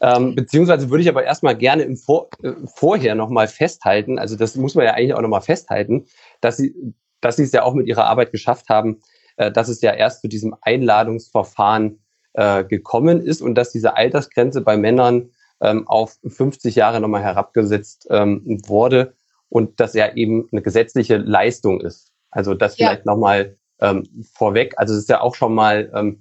[0.00, 4.54] Ähm, beziehungsweise würde ich aber erstmal gerne im Vor äh, vorher nochmal festhalten, also das
[4.56, 6.06] muss man ja eigentlich auch nochmal festhalten,
[6.40, 6.74] dass sie,
[7.20, 9.00] dass sie es ja auch mit ihrer Arbeit geschafft haben,
[9.36, 12.00] äh, dass es ja erst zu diesem Einladungsverfahren
[12.34, 15.30] äh, gekommen ist und dass diese Altersgrenze bei Männern
[15.60, 19.14] ähm, auf 50 Jahre nochmal herabgesetzt ähm, wurde
[19.48, 22.12] und das ja eben eine gesetzliche Leistung ist.
[22.30, 22.88] Also das ja.
[22.88, 24.74] vielleicht nochmal ähm, vorweg.
[24.76, 26.20] Also es ist ja auch schon mal ähm,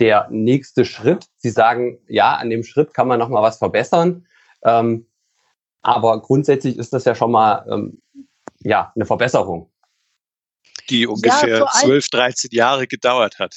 [0.00, 1.26] der nächste Schritt.
[1.36, 4.26] Sie sagen, ja, an dem Schritt kann man noch mal was verbessern.
[4.62, 5.06] Ähm,
[5.82, 8.02] aber grundsätzlich ist das ja schon mal ähm,
[8.60, 9.70] ja, eine Verbesserung.
[10.88, 13.56] Die ungefähr ja, 12, 13 Jahre gedauert hat.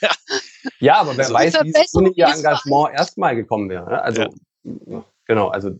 [0.00, 0.10] ja.
[0.80, 0.94] ja.
[0.96, 3.88] aber wer also weiß, wie es ohne ihr Engagement erstmal gekommen wäre.
[3.88, 4.02] Ne?
[4.02, 4.22] Also,
[4.62, 5.04] ja.
[5.26, 5.70] genau, also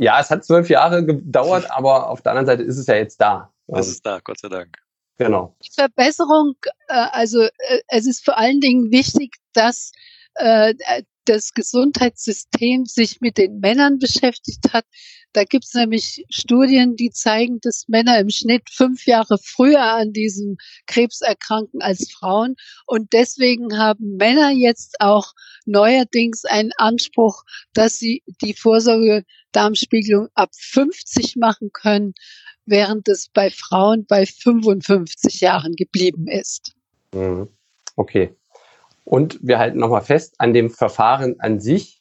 [0.00, 3.20] ja, es hat zwölf Jahre gedauert, aber auf der anderen Seite ist es ja jetzt
[3.20, 3.52] da.
[3.68, 4.78] Es ist da, Gott sei Dank.
[5.20, 5.54] Genau.
[5.62, 6.54] Die Verbesserung,
[6.88, 9.92] äh, also äh, es ist vor allen Dingen wichtig, dass
[10.36, 10.72] äh,
[11.26, 14.86] das Gesundheitssystem sich mit den Männern beschäftigt hat.
[15.32, 20.12] Da gibt es nämlich Studien, die zeigen, dass Männer im Schnitt fünf Jahre früher an
[20.12, 22.56] diesem Krebs erkranken als Frauen.
[22.86, 25.32] Und deswegen haben Männer jetzt auch
[25.66, 32.14] neuerdings einen Anspruch, dass sie die Vorsorge Darmspiegelung ab 50 machen können
[32.70, 36.74] während es bei Frauen bei 55 Jahren geblieben ist.
[37.12, 37.48] Mhm.
[37.96, 38.34] Okay.
[39.04, 42.00] Und wir halten nochmal fest, an dem Verfahren an sich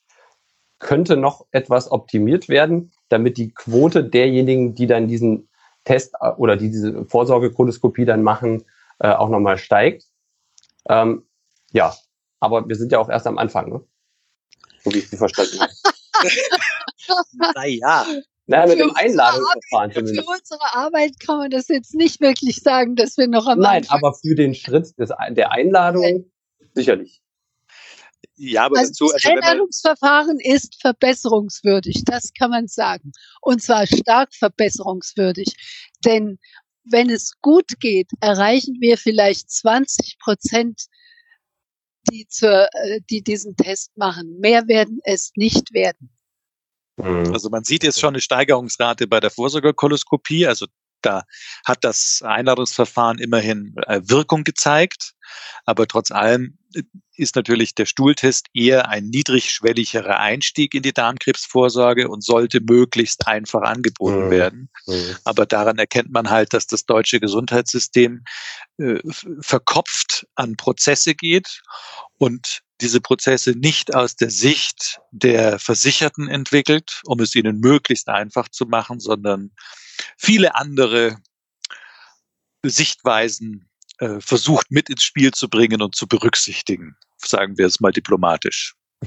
[0.78, 5.50] könnte noch etwas optimiert werden, damit die Quote derjenigen, die dann diesen
[5.84, 8.65] Test äh, oder die diese Vorsorgekoloskopie dann machen,
[9.00, 10.06] äh, auch nochmal steigt.
[10.88, 11.26] Ähm,
[11.72, 11.95] ja,
[12.39, 13.82] aber wir sind ja auch erst am Anfang, ne?
[14.84, 15.74] So wie ich sie verstanden habe.
[17.56, 18.06] naja,
[18.50, 20.28] naja, mit dem Einladungsverfahren zumindest.
[20.28, 23.84] Für unsere Arbeit kann man das jetzt nicht wirklich sagen, dass wir noch am Nein,
[23.84, 26.32] Anfang aber für den Schritt des, der Einladung Nein.
[26.74, 27.22] sicherlich.
[28.41, 33.12] Ja, aber also dazu, also das Einladungsverfahren ist verbesserungswürdig, das kann man sagen.
[33.41, 35.56] Und zwar stark verbesserungswürdig.
[36.06, 36.39] Denn
[36.86, 40.86] wenn es gut geht, erreichen wir vielleicht 20 Prozent,
[42.10, 44.38] die, zur, äh, die diesen Test machen.
[44.39, 46.10] Mehr werden es nicht werden.
[46.95, 47.34] Mhm.
[47.34, 50.47] Also man sieht jetzt schon eine Steigerungsrate bei der Vorsorgekoloskopie.
[50.47, 50.65] Also
[51.01, 51.23] da
[51.65, 55.13] hat das Einladungsverfahren immerhin äh, Wirkung gezeigt.
[55.65, 56.83] Aber trotz allem äh,
[57.15, 63.62] ist natürlich der Stuhltest eher ein niedrigschwelligerer Einstieg in die Darmkrebsvorsorge und sollte möglichst einfach
[63.62, 64.31] angeboten mhm.
[64.31, 64.69] werden.
[64.88, 65.17] Mhm.
[65.25, 68.23] Aber daran erkennt man halt, dass das deutsche Gesundheitssystem
[68.77, 68.99] äh,
[69.41, 71.62] verkopft an Prozesse geht
[72.17, 78.47] und diese Prozesse nicht aus der Sicht der Versicherten entwickelt, um es ihnen möglichst einfach
[78.47, 79.51] zu machen, sondern
[80.17, 81.17] viele andere
[82.63, 83.69] Sichtweisen
[84.00, 88.76] äh, versucht mit ins Spiel zu bringen und zu berücksichtigen, sagen wir es mal diplomatisch.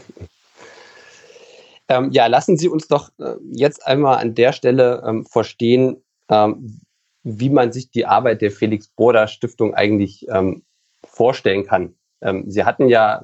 [1.89, 6.81] Ähm, ja, lassen Sie uns doch äh, jetzt einmal an der Stelle ähm, verstehen, ähm,
[7.23, 10.65] wie man sich die Arbeit der Felix Borda Stiftung eigentlich ähm,
[11.05, 11.95] vorstellen kann.
[12.23, 13.23] Ähm, Sie hatten ja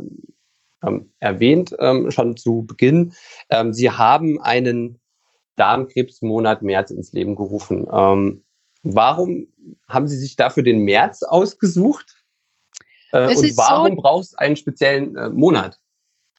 [0.85, 1.75] ähm, erwähnt
[2.11, 3.15] schon zu Beginn,
[3.71, 5.01] Sie haben einen
[5.59, 7.87] Darmkrebsmonat März ins Leben gerufen.
[8.83, 9.49] Warum
[9.89, 12.25] haben Sie sich dafür den März ausgesucht?
[13.13, 15.79] Äh, und warum so, brauchst du einen speziellen äh, Monat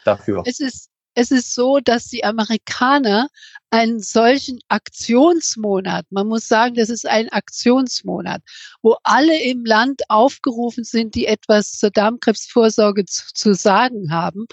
[0.05, 0.43] dafür?
[0.45, 3.27] Es ist, es ist so, dass die Amerikaner
[3.71, 8.41] einen solchen Aktionsmonat, man muss sagen, das ist ein Aktionsmonat,
[8.82, 14.45] wo alle im Land aufgerufen sind, die etwas zur Darmkrebsvorsorge zu, zu sagen haben,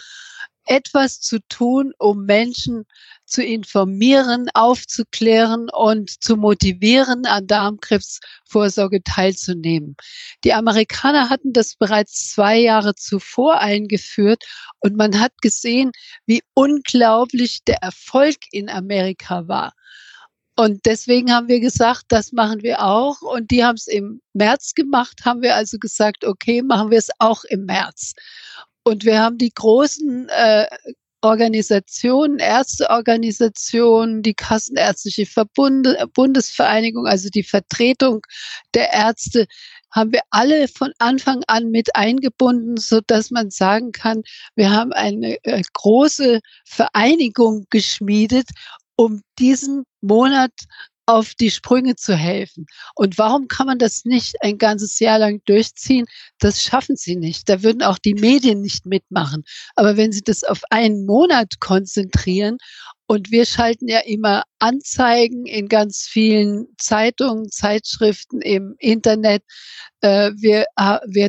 [0.64, 2.84] etwas zu tun, um Menschen
[3.26, 9.96] zu informieren, aufzuklären und zu motivieren, an Darmkrebsvorsorge teilzunehmen.
[10.44, 14.44] Die Amerikaner hatten das bereits zwei Jahre zuvor eingeführt
[14.80, 15.92] und man hat gesehen,
[16.26, 19.72] wie unglaublich der Erfolg in Amerika war.
[20.58, 23.20] Und deswegen haben wir gesagt, das machen wir auch.
[23.20, 27.10] Und die haben es im März gemacht, haben wir also gesagt, okay, machen wir es
[27.18, 28.14] auch im März.
[28.82, 30.66] Und wir haben die großen äh,
[31.26, 38.24] Organisationen, Ärzteorganisationen, die Kassenärztliche Verbunde, Bundesvereinigung, also die Vertretung
[38.74, 39.46] der Ärzte,
[39.90, 44.22] haben wir alle von Anfang an mit eingebunden, so dass man sagen kann,
[44.54, 48.48] wir haben eine äh, große Vereinigung geschmiedet,
[48.96, 50.52] um diesen Monat
[51.06, 52.66] auf die Sprünge zu helfen.
[52.94, 56.06] Und warum kann man das nicht ein ganzes Jahr lang durchziehen?
[56.38, 57.48] Das schaffen sie nicht.
[57.48, 59.44] Da würden auch die Medien nicht mitmachen.
[59.76, 62.58] Aber wenn sie das auf einen Monat konzentrieren
[63.06, 69.44] und wir schalten ja immer Anzeigen in ganz vielen Zeitungen, Zeitschriften im Internet.
[70.00, 70.66] Äh, wir,
[71.06, 71.28] wir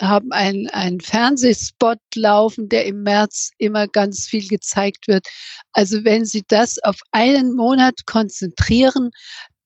[0.00, 5.26] haben einen, einen Fernsehspot laufen, der im März immer ganz viel gezeigt wird.
[5.72, 9.10] Also wenn Sie das auf einen Monat konzentrieren,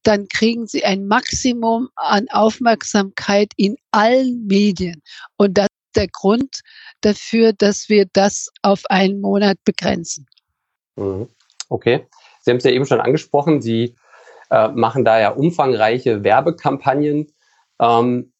[0.03, 5.03] dann kriegen Sie ein Maximum an Aufmerksamkeit in allen Medien.
[5.37, 6.61] Und das ist der Grund
[7.01, 10.27] dafür, dass wir das auf einen Monat begrenzen.
[10.97, 11.29] Mhm.
[11.69, 12.07] Okay.
[12.43, 13.95] Sie haben es ja eben schon angesprochen, Sie
[14.51, 17.33] äh, machen da ja umfangreiche Werbekampagnen.
[17.79, 18.33] Ähm,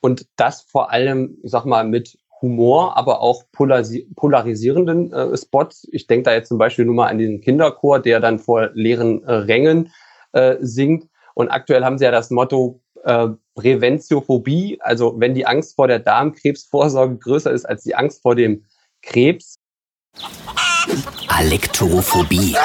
[0.00, 5.88] und das vor allem, ich sag mal, mit Humor, aber auch polarisi polarisierenden äh, Spots.
[5.90, 9.24] Ich denke da jetzt zum Beispiel nur mal an den Kinderchor, der dann vor leeren
[9.24, 9.92] äh, Rängen
[10.32, 11.08] äh, singt.
[11.34, 15.98] Und aktuell haben sie ja das Motto äh, Präventiophobie, also wenn die Angst vor der
[15.98, 18.64] Darmkrebsvorsorge größer ist als die Angst vor dem
[19.02, 19.56] Krebs.
[21.28, 22.56] Alektorophobie.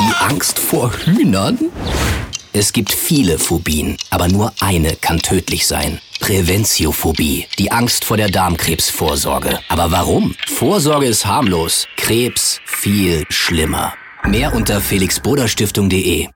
[0.00, 1.58] Die Angst vor Hühnern?
[2.56, 5.98] Es gibt viele Phobien, aber nur eine kann tödlich sein.
[6.20, 9.58] Präventiophobie, die Angst vor der Darmkrebsvorsorge.
[9.68, 10.36] Aber warum?
[10.46, 13.94] Vorsorge ist harmlos, Krebs viel schlimmer.
[14.22, 16.28] Mehr unter felixbroderstiftung.de.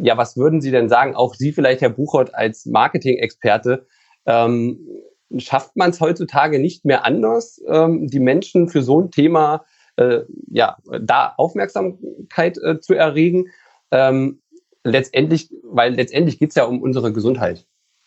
[0.00, 3.86] Ja, was würden Sie denn sagen, auch Sie vielleicht, Herr Buchert, als Marketing-Experte,
[4.24, 4.88] ähm,
[5.36, 10.20] schafft man es heutzutage nicht mehr anders, ähm, die Menschen für so ein Thema äh,
[10.50, 13.50] ja, da Aufmerksamkeit äh, zu erregen?
[13.90, 14.40] Ähm,
[14.84, 17.66] letztendlich, weil letztendlich geht es ja um unsere Gesundheit.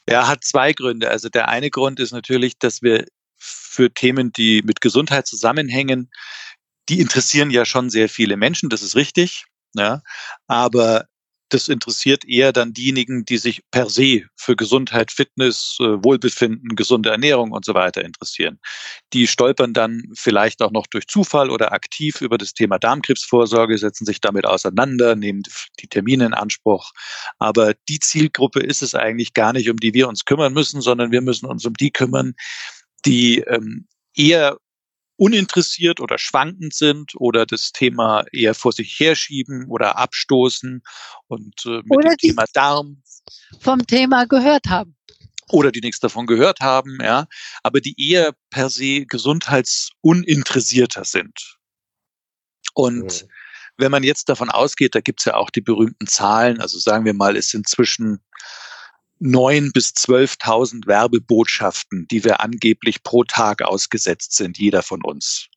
[0.10, 1.10] Ja, hat zwei Gründe.
[1.10, 3.06] Also der eine Grund ist natürlich, dass wir
[3.38, 6.10] für Themen, die mit Gesundheit zusammenhängen,
[6.90, 9.46] die interessieren ja schon sehr viele Menschen, das ist richtig.
[9.74, 10.02] Ja,
[10.48, 11.08] aber
[11.50, 17.10] das interessiert eher dann diejenigen, die sich per se für Gesundheit, Fitness, äh, Wohlbefinden, gesunde
[17.10, 18.60] Ernährung und so weiter interessieren.
[19.14, 24.06] Die stolpern dann vielleicht auch noch durch Zufall oder aktiv über das Thema Darmkrebsvorsorge, setzen
[24.06, 25.44] sich damit auseinander, nehmen
[25.80, 26.92] die Termine in Anspruch.
[27.40, 31.12] Aber die Zielgruppe ist es eigentlich gar nicht, um die wir uns kümmern müssen, sondern
[31.12, 32.34] wir müssen uns um die kümmern,
[33.06, 34.58] die ähm, eher
[35.18, 40.82] uninteressiert oder schwankend sind oder das Thema eher vor sich herschieben oder abstoßen
[41.28, 43.02] und äh, mit oder dem Thema Darm
[43.60, 44.96] vom Thema gehört haben
[45.50, 47.28] oder die nichts davon gehört haben, ja,
[47.64, 51.58] aber die eher per se gesundheitsuninteressierter sind.
[52.74, 53.28] Und mhm.
[53.78, 57.14] wenn man jetzt davon ausgeht, da gibt's ja auch die berühmten Zahlen, also sagen wir
[57.14, 58.20] mal, es sind zwischen
[59.20, 65.48] neun bis zwölftausend Werbebotschaften, die wir angeblich pro Tag ausgesetzt sind, jeder von uns.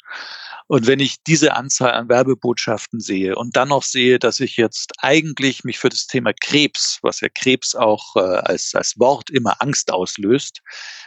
[0.66, 4.92] Und wenn ich diese Anzahl an Werbebotschaften sehe und dann noch sehe, dass ich jetzt
[4.98, 9.60] eigentlich mich für das Thema Krebs, was ja Krebs auch äh, als, als Wort immer
[9.60, 10.60] Angst auslöst,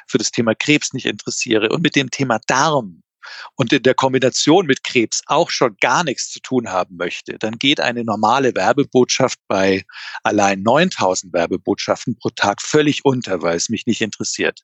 [0.06, 3.03] für das Thema Krebs nicht interessiere und mit dem Thema Darm
[3.56, 7.58] und in der Kombination mit Krebs auch schon gar nichts zu tun haben möchte, dann
[7.58, 9.84] geht eine normale Werbebotschaft bei
[10.24, 14.62] allein 9000 Werbebotschaften pro Tag völlig unter, weil es mich nicht interessiert.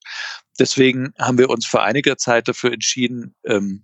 [0.59, 3.83] Deswegen haben wir uns vor einiger Zeit dafür entschieden, ähm,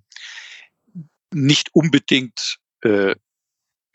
[1.33, 3.15] nicht unbedingt äh,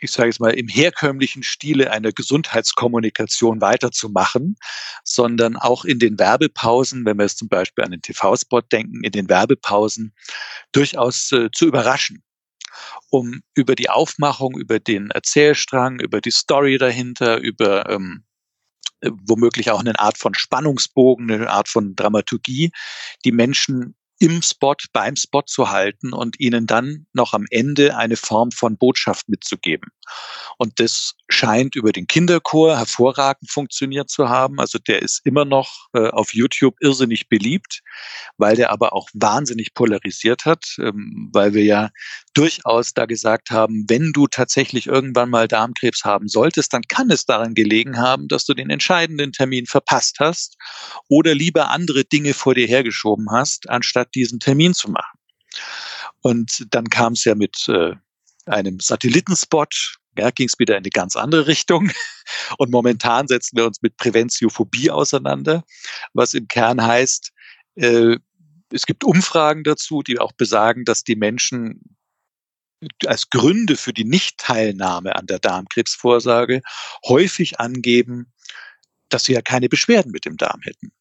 [0.00, 4.56] ich sage es mal, im herkömmlichen Stile einer Gesundheitskommunikation weiterzumachen,
[5.04, 9.12] sondern auch in den Werbepausen, wenn wir jetzt zum Beispiel an den TV-Spot denken, in
[9.12, 10.14] den Werbepausen
[10.72, 12.22] durchaus äh, zu überraschen
[13.10, 18.24] um über die Aufmachung, über den Erzählstrang, über die Story dahinter, über ähm,
[19.02, 22.70] womöglich auch eine Art von Spannungsbogen, eine Art von Dramaturgie,
[23.24, 28.16] die Menschen im Spot, beim Spot zu halten und ihnen dann noch am Ende eine
[28.16, 29.90] Form von Botschaft mitzugeben.
[30.58, 34.60] Und das scheint über den Kinderchor hervorragend funktioniert zu haben.
[34.60, 37.80] Also der ist immer noch äh, auf YouTube irrsinnig beliebt,
[38.36, 41.90] weil der aber auch wahnsinnig polarisiert hat, ähm, weil wir ja
[42.34, 47.26] durchaus da gesagt haben, wenn du tatsächlich irgendwann mal Darmkrebs haben solltest, dann kann es
[47.26, 50.56] daran gelegen haben, dass du den entscheidenden Termin verpasst hast
[51.08, 55.18] oder lieber andere Dinge vor dir hergeschoben hast, anstatt diesen Termin zu machen.
[56.20, 57.94] Und dann kam es ja mit äh,
[58.46, 61.90] einem Satellitenspot, ja, ging es wieder in eine ganz andere Richtung.
[62.58, 65.64] Und momentan setzen wir uns mit Präventiophobie auseinander,
[66.12, 67.32] was im Kern heißt,
[67.76, 68.16] äh,
[68.72, 71.96] es gibt Umfragen dazu, die auch besagen, dass die Menschen
[73.06, 76.62] als Gründe für die Nichtteilnahme an der Darmkrebsvorsorge
[77.06, 78.32] häufig angeben,
[79.08, 80.92] dass sie ja keine Beschwerden mit dem Darm hätten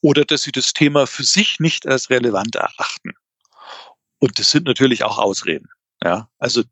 [0.00, 3.12] oder dass sie das Thema für sich nicht als relevant erachten.
[4.18, 5.68] Und das sind natürlich auch Ausreden.
[6.02, 6.62] Ja, also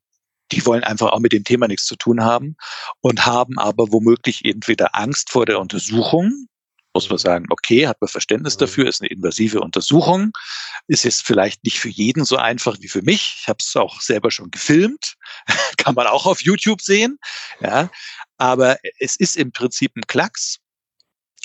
[0.52, 2.56] die wollen einfach auch mit dem Thema nichts zu tun haben
[3.00, 6.46] und haben aber womöglich entweder Angst vor der Untersuchung,
[6.94, 10.32] muss man sagen, okay, hat man Verständnis dafür, ist eine invasive Untersuchung,
[10.86, 13.38] ist jetzt vielleicht nicht für jeden so einfach wie für mich.
[13.40, 15.16] Ich habe es auch selber schon gefilmt,
[15.76, 17.18] kann man auch auf YouTube sehen,
[17.60, 17.90] ja,
[18.38, 20.58] aber es ist im Prinzip ein Klacks.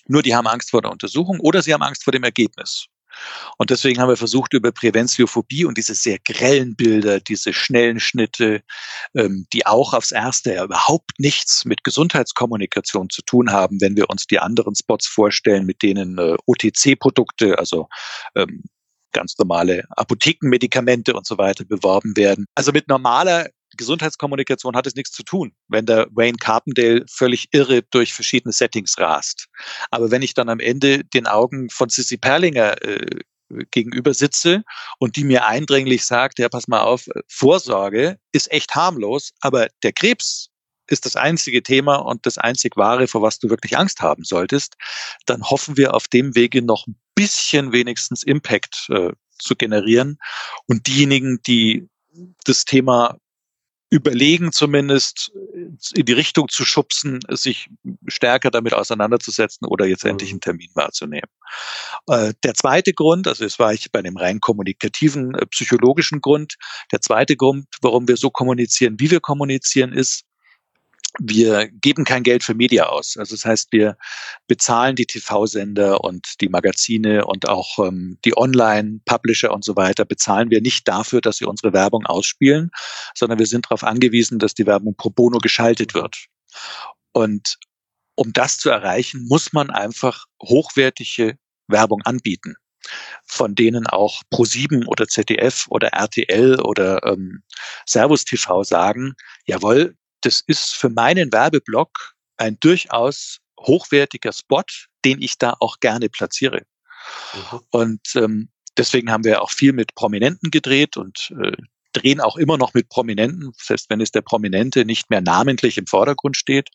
[0.07, 2.87] Nur die haben Angst vor der Untersuchung oder sie haben Angst vor dem Ergebnis.
[3.57, 8.61] Und deswegen haben wir versucht, über Präventiophobie und diese sehr grellen Bilder, diese schnellen Schnitte,
[9.15, 14.09] ähm, die auch aufs Erste ja überhaupt nichts mit Gesundheitskommunikation zu tun haben, wenn wir
[14.09, 17.87] uns die anderen Spots vorstellen, mit denen äh, OTC-Produkte, also
[18.35, 18.63] ähm,
[19.11, 22.45] ganz normale Apothekenmedikamente und so weiter beworben werden.
[22.55, 27.81] Also mit normaler Gesundheitskommunikation hat es nichts zu tun, wenn der Wayne Carpendale völlig irre
[27.83, 29.47] durch verschiedene Settings rast.
[29.89, 33.21] Aber wenn ich dann am Ende den Augen von Sissy Perlinger äh,
[33.71, 34.63] gegenüber sitze
[34.99, 39.93] und die mir eindringlich sagt, ja, pass mal auf, Vorsorge ist echt harmlos, aber der
[39.93, 40.49] Krebs
[40.87, 44.75] ist das einzige Thema und das einzig wahre, vor was du wirklich Angst haben solltest,
[45.25, 50.19] dann hoffen wir auf dem Wege noch ein bisschen wenigstens Impact äh, zu generieren.
[50.65, 51.87] Und diejenigen, die
[52.43, 53.17] das Thema
[53.89, 55.31] überlegen, zumindest
[55.95, 57.69] in die Richtung zu schubsen, sich
[58.07, 60.11] stärker damit auseinanderzusetzen oder jetzt mhm.
[60.11, 61.29] endlich einen Termin wahrzunehmen.
[62.07, 66.55] Äh, der zweite Grund, also jetzt war ich bei dem rein kommunikativen, äh, psychologischen Grund,
[66.91, 70.23] der zweite Grund, warum wir so kommunizieren, wie wir kommunizieren, ist,
[71.21, 73.17] wir geben kein Geld für Media aus.
[73.17, 73.97] Also das heißt, wir
[74.47, 80.49] bezahlen die TV-Sender und die Magazine und auch ähm, die Online-Publisher und so weiter, bezahlen
[80.49, 82.71] wir nicht dafür, dass sie unsere Werbung ausspielen,
[83.15, 86.27] sondern wir sind darauf angewiesen, dass die Werbung pro bono geschaltet wird.
[87.11, 87.57] Und
[88.15, 92.55] um das zu erreichen, muss man einfach hochwertige Werbung anbieten
[93.25, 97.43] von denen auch Pro7 oder ZDF oder RTL oder ähm,
[97.85, 99.13] Servus TV sagen,
[99.45, 104.63] jawohl, das ist für meinen Werbeblock ein durchaus hochwertiger Spot,
[105.05, 106.63] den ich da auch gerne platziere.
[107.33, 107.59] Mhm.
[107.71, 111.55] Und ähm, deswegen haben wir auch viel mit Prominenten gedreht und äh,
[111.93, 115.87] drehen auch immer noch mit Prominenten, selbst wenn es der Prominente nicht mehr namentlich im
[115.87, 116.69] Vordergrund steht.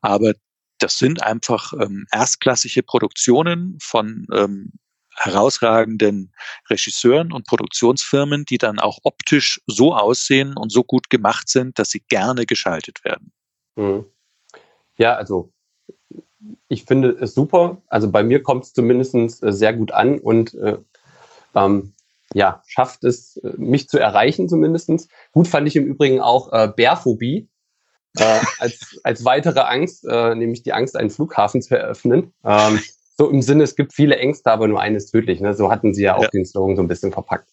[0.00, 0.34] Aber
[0.78, 4.72] das sind einfach ähm, erstklassige Produktionen von ähm,
[5.16, 6.32] herausragenden
[6.68, 11.90] Regisseuren und Produktionsfirmen, die dann auch optisch so aussehen und so gut gemacht sind, dass
[11.90, 13.32] sie gerne geschaltet werden.
[13.76, 14.04] Mhm.
[14.96, 15.52] Ja, also
[16.68, 17.82] ich finde es super.
[17.88, 20.78] Also bei mir kommt es zumindest äh, sehr gut an und äh,
[21.54, 21.94] ähm,
[22.32, 25.08] ja, schafft es, äh, mich zu erreichen zumindest.
[25.32, 27.48] Gut fand ich im Übrigen auch äh, Bärphobie.
[28.16, 32.32] Äh, als, als weitere Angst, äh, nämlich die Angst, einen Flughafen zu eröffnen.
[32.44, 32.80] Ähm,
[33.16, 35.40] so im Sinne, es gibt viele Ängste, aber nur eines tödlich.
[35.40, 35.54] Ne?
[35.54, 36.28] So hatten sie ja auch ja.
[36.28, 37.48] den Slogan so ein bisschen verpackt.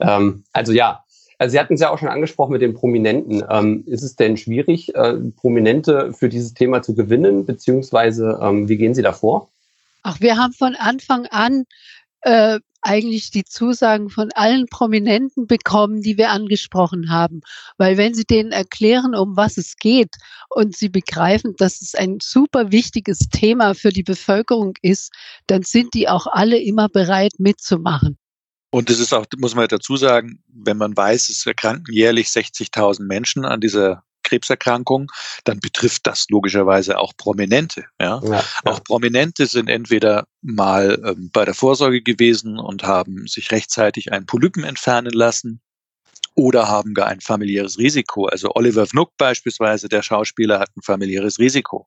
[0.00, 1.04] Ähm, also ja,
[1.38, 3.44] also Sie hatten es ja auch schon angesprochen mit den Prominenten.
[3.50, 8.76] Ähm, ist es denn schwierig, äh, Prominente für dieses Thema zu gewinnen, beziehungsweise ähm, wie
[8.76, 9.50] gehen Sie da vor?
[10.02, 11.64] Ach, wir haben von Anfang an
[12.20, 17.40] äh, eigentlich die Zusagen von allen Prominenten bekommen, die wir angesprochen haben.
[17.78, 20.14] Weil wenn sie denen erklären, um was es geht
[20.48, 25.12] und sie begreifen, dass es ein super wichtiges Thema für die Bevölkerung ist,
[25.46, 28.18] dann sind die auch alle immer bereit mitzumachen.
[28.70, 33.04] Und es ist auch, muss man dazu sagen, wenn man weiß, es erkranken jährlich 60.000
[33.04, 35.10] Menschen an dieser Krebserkrankung,
[35.44, 37.84] dann betrifft das logischerweise auch Prominente.
[38.00, 38.20] Ja?
[38.22, 38.44] ja, ja.
[38.64, 44.26] Auch Prominente sind entweder mal ähm, bei der Vorsorge gewesen und haben sich rechtzeitig einen
[44.26, 45.60] Polypen entfernen lassen
[46.34, 48.26] oder haben gar ein familiäres Risiko.
[48.26, 51.86] Also Oliver Vnuck beispielsweise, der Schauspieler, hat ein familiäres Risiko.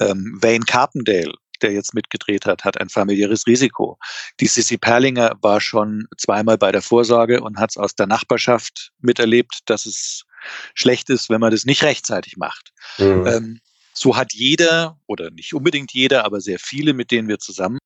[0.00, 3.98] Ähm, Wayne Carpendale, der jetzt mitgedreht hat, hat ein familiäres Risiko.
[4.40, 8.92] Die Sissy Perlinger war schon zweimal bei der Vorsorge und hat es aus der Nachbarschaft
[9.00, 10.24] miterlebt, dass es
[10.74, 12.72] schlecht ist, wenn man das nicht rechtzeitig macht.
[12.98, 13.26] Mhm.
[13.26, 13.60] Ähm,
[13.94, 17.78] so hat jeder, oder nicht unbedingt jeder, aber sehr viele, mit denen wir zusammen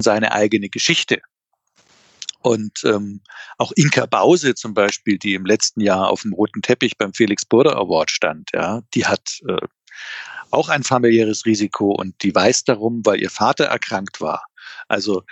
[0.00, 1.20] seine eigene Geschichte.
[2.40, 3.20] Und ähm,
[3.58, 7.44] auch Inka Bause zum Beispiel, die im letzten Jahr auf dem roten Teppich beim Felix
[7.44, 9.66] Burda Award stand, ja, die hat äh,
[10.50, 14.44] auch ein familiäres Risiko und die weiß darum, weil ihr Vater erkrankt war.
[14.88, 15.22] Also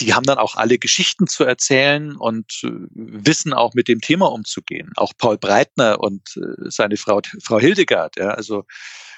[0.00, 4.32] die haben dann auch alle Geschichten zu erzählen und äh, wissen auch mit dem Thema
[4.32, 4.90] umzugehen.
[4.96, 8.16] Auch Paul Breitner und äh, seine Frau, Frau Hildegard.
[8.16, 8.64] Ja, also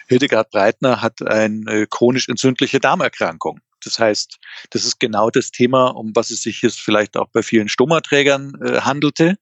[0.09, 3.61] Hildegard Breitner hat eine chronisch entzündliche Darmerkrankung.
[3.85, 4.39] Das heißt,
[4.71, 8.55] das ist genau das Thema, um was es sich jetzt vielleicht auch bei vielen Stomaträgern
[8.63, 9.39] äh, handelte.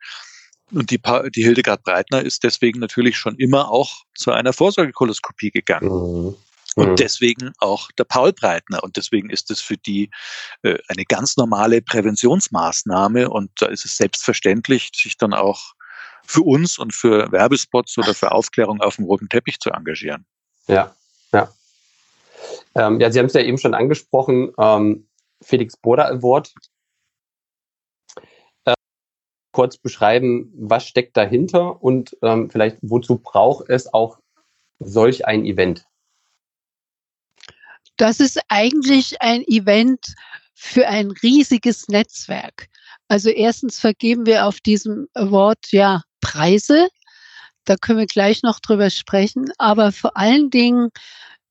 [0.73, 1.01] Und die,
[1.35, 5.89] die Hildegard Breitner ist deswegen natürlich schon immer auch zu einer Vorsorgekoloskopie gegangen.
[5.89, 6.35] Mhm.
[6.77, 6.97] Und mhm.
[6.97, 8.85] deswegen auch der Paul Breitner.
[8.85, 10.11] Und deswegen ist es für die
[10.63, 13.31] äh, eine ganz normale Präventionsmaßnahme.
[13.31, 15.73] Und da ist es selbstverständlich, sich dann auch
[16.27, 20.27] für uns und für Werbespots oder für Aufklärung auf dem roten Teppich zu engagieren.
[20.67, 20.95] Ja,
[21.33, 21.49] ja.
[22.75, 25.09] Ähm, ja, Sie haben es ja eben schon angesprochen, ähm,
[25.43, 26.53] Felix Boda Award.
[28.67, 28.75] Äh,
[29.53, 34.19] kurz beschreiben, was steckt dahinter und ähm, vielleicht wozu braucht es auch
[34.79, 35.87] solch ein Event?
[37.97, 40.15] Das ist eigentlich ein Event
[40.55, 42.69] für ein riesiges Netzwerk.
[43.09, 46.89] Also erstens vergeben wir auf diesem Award ja Preise.
[47.65, 49.51] Da können wir gleich noch drüber sprechen.
[49.59, 50.91] Aber vor allen Dingen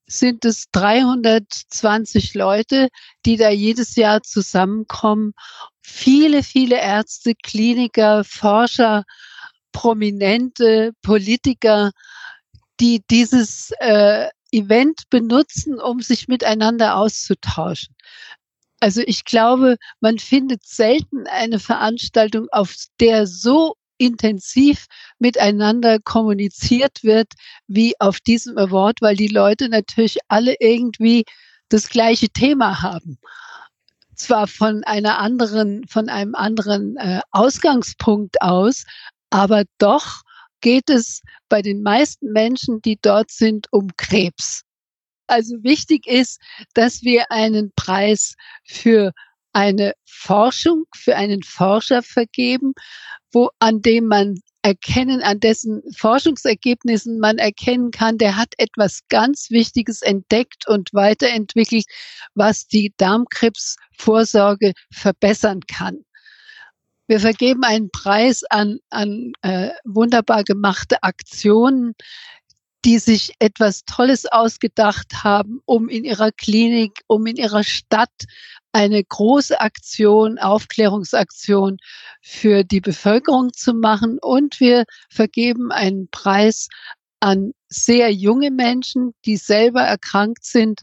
[0.07, 2.89] sind es 320 Leute,
[3.25, 5.33] die da jedes Jahr zusammenkommen.
[5.81, 9.03] Viele, viele Ärzte, Kliniker, Forscher,
[9.71, 11.91] Prominente, Politiker,
[12.79, 17.95] die dieses äh, Event benutzen, um sich miteinander auszutauschen.
[18.79, 24.87] Also ich glaube, man findet selten eine Veranstaltung, auf der so intensiv
[25.19, 27.31] miteinander kommuniziert wird
[27.67, 31.23] wie auf diesem Award, weil die Leute natürlich alle irgendwie
[31.69, 33.17] das gleiche Thema haben.
[34.15, 38.85] Zwar von einer anderen, von einem anderen äh, Ausgangspunkt aus,
[39.29, 40.21] aber doch
[40.65, 44.63] geht es bei den meisten Menschen, die dort sind, um Krebs.
[45.27, 46.41] Also wichtig ist,
[46.73, 49.11] dass wir einen Preis für
[49.53, 52.73] eine Forschung, für einen Forscher vergeben,
[53.31, 59.51] wo, an dem man erkennen, an dessen Forschungsergebnissen man erkennen kann, der hat etwas ganz
[59.51, 61.85] Wichtiges entdeckt und weiterentwickelt,
[62.33, 66.05] was die Darmkrebsvorsorge verbessern kann.
[67.07, 71.93] Wir vergeben einen Preis an, an äh, wunderbar gemachte Aktionen,
[72.83, 78.11] die sich etwas Tolles ausgedacht haben, um in ihrer Klinik, um in ihrer Stadt
[78.71, 81.77] eine große Aktion, Aufklärungsaktion
[82.21, 84.19] für die Bevölkerung zu machen.
[84.21, 86.67] Und wir vergeben einen Preis
[87.19, 90.81] an sehr junge Menschen, die selber erkrankt sind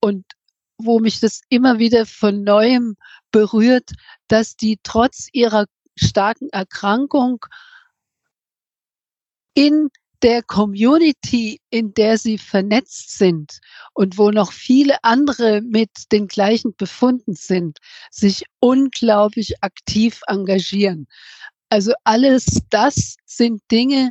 [0.00, 0.24] und
[0.78, 2.96] wo mich das immer wieder von neuem
[3.32, 3.90] berührt,
[4.28, 5.66] dass die trotz ihrer
[5.96, 7.44] starken Erkrankung
[9.54, 9.90] in
[10.22, 13.60] der Community, in der sie vernetzt sind
[13.94, 17.78] und wo noch viele andere mit den gleichen Befunden sind,
[18.10, 21.06] sich unglaublich aktiv engagieren.
[21.70, 24.10] Also alles das sind Dinge,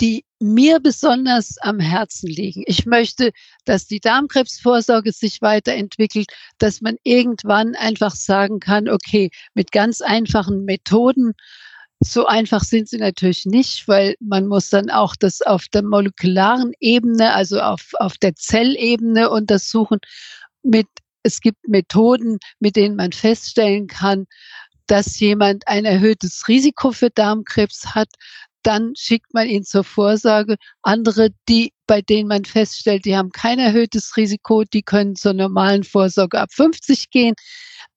[0.00, 2.64] die mir besonders am Herzen liegen.
[2.66, 3.30] Ich möchte,
[3.64, 6.26] dass die Darmkrebsvorsorge sich weiterentwickelt,
[6.58, 11.34] dass man irgendwann einfach sagen kann, okay, mit ganz einfachen Methoden
[12.00, 16.72] so einfach sind sie natürlich nicht, weil man muss dann auch das auf der molekularen
[16.80, 20.00] Ebene, also auf, auf der Zellebene untersuchen.
[20.62, 20.86] Mit,
[21.22, 24.26] es gibt Methoden, mit denen man feststellen kann,
[24.86, 28.08] dass jemand ein erhöhtes Risiko für Darmkrebs hat.
[28.64, 30.56] Dann schickt man ihn zur Vorsorge.
[30.82, 35.84] Andere, die, bei denen man feststellt, die haben kein erhöhtes Risiko, die können zur normalen
[35.84, 37.34] Vorsorge ab 50 gehen.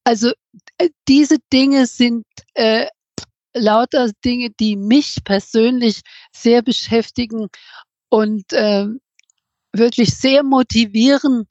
[0.04, 0.32] Also
[0.78, 2.88] äh, diese Dinge sind äh,
[3.54, 6.02] lauter Dinge, die mich persönlich
[6.32, 7.48] sehr beschäftigen
[8.10, 8.88] und äh,
[9.74, 11.48] wirklich sehr motivieren,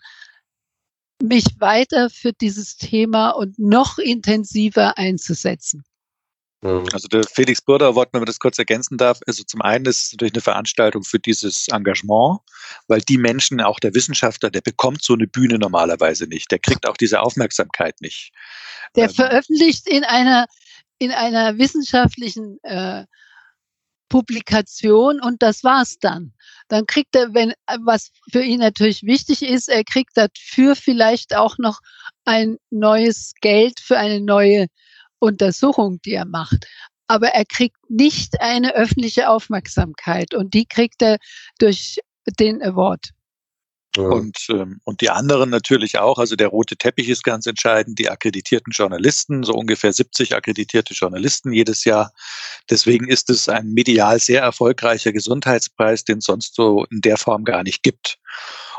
[1.22, 5.82] mich weiter für dieses Thema und noch intensiver einzusetzen.
[6.66, 6.88] Mhm.
[6.92, 10.02] Also der Felix Burda Award, wenn man das kurz ergänzen darf, also zum einen ist
[10.02, 12.40] es natürlich eine Veranstaltung für dieses Engagement,
[12.88, 16.50] weil die Menschen, auch der Wissenschaftler, der bekommt so eine Bühne normalerweise nicht.
[16.50, 18.32] Der kriegt auch diese Aufmerksamkeit nicht.
[18.96, 20.46] Der ähm, veröffentlicht in einer
[20.98, 23.04] in einer wissenschaftlichen äh,
[24.08, 26.32] Publikation und das war's dann.
[26.68, 27.52] Dann kriegt er, wenn,
[27.84, 31.80] was für ihn natürlich wichtig ist, er kriegt dafür vielleicht auch noch
[32.24, 34.66] ein neues Geld für eine neue
[35.18, 36.66] Untersuchung, die er macht.
[37.08, 41.18] Aber er kriegt nicht eine öffentliche Aufmerksamkeit und die kriegt er
[41.58, 41.98] durch
[42.38, 43.10] den Award.
[43.96, 46.18] Und, ähm, und die anderen natürlich auch.
[46.18, 47.98] Also der rote Teppich ist ganz entscheidend.
[47.98, 52.12] Die akkreditierten Journalisten, so ungefähr 70 akkreditierte Journalisten jedes Jahr.
[52.70, 57.44] Deswegen ist es ein medial sehr erfolgreicher Gesundheitspreis, den es sonst so in der Form
[57.44, 58.18] gar nicht gibt.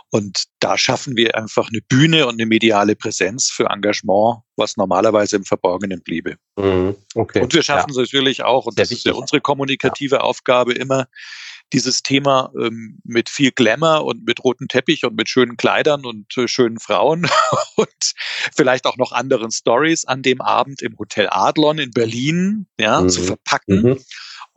[0.10, 5.36] Und da schaffen wir einfach eine Bühne und eine mediale Präsenz für Engagement, was normalerweise
[5.36, 6.38] im Verborgenen bliebe.
[6.56, 7.42] Mhm, okay.
[7.42, 9.06] Und wir schaffen es natürlich auch, und Sehr das wichtig.
[9.06, 10.22] ist ja unsere kommunikative ja.
[10.22, 11.08] Aufgabe immer,
[11.74, 16.38] dieses Thema ähm, mit viel Glamour und mit rotem Teppich und mit schönen Kleidern und
[16.38, 17.28] äh, schönen Frauen
[17.76, 18.14] und
[18.56, 23.10] vielleicht auch noch anderen Stories an dem Abend im Hotel Adlon in Berlin ja, mhm.
[23.10, 23.82] zu verpacken.
[23.82, 23.98] Mhm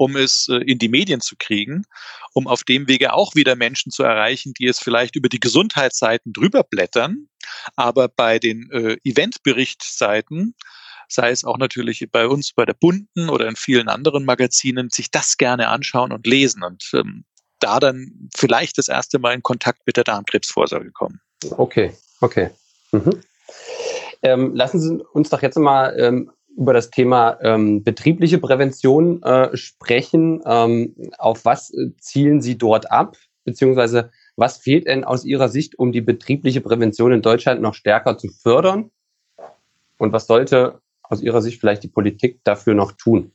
[0.01, 1.85] um es äh, in die Medien zu kriegen,
[2.33, 6.33] um auf dem Wege auch wieder Menschen zu erreichen, die es vielleicht über die Gesundheitsseiten
[6.33, 7.29] drüber blättern,
[7.77, 10.55] aber bei den äh, Eventberichtsseiten
[11.07, 15.11] sei es auch natürlich bei uns bei der Bunten oder in vielen anderen Magazinen, sich
[15.11, 17.25] das gerne anschauen und lesen und ähm,
[17.59, 21.21] da dann vielleicht das erste Mal in Kontakt mit der Darmkrebsvorsorge kommen.
[21.51, 22.51] Okay, okay.
[22.93, 23.21] Mhm.
[24.23, 26.31] Ähm, lassen Sie uns doch jetzt mal ähm,
[26.61, 30.43] über das Thema ähm, betriebliche Prävention äh, sprechen.
[30.45, 33.17] Ähm, auf was äh, zielen Sie dort ab?
[33.45, 38.19] Beziehungsweise was fehlt denn aus Ihrer Sicht, um die betriebliche Prävention in Deutschland noch stärker
[38.19, 38.91] zu fördern?
[39.97, 43.33] Und was sollte aus Ihrer Sicht vielleicht die Politik dafür noch tun?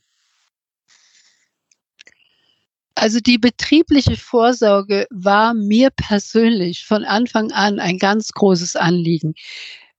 [2.94, 9.34] Also die betriebliche Vorsorge war mir persönlich von Anfang an ein ganz großes Anliegen,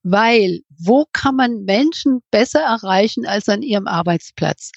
[0.03, 4.71] weil wo kann man Menschen besser erreichen als an ihrem Arbeitsplatz?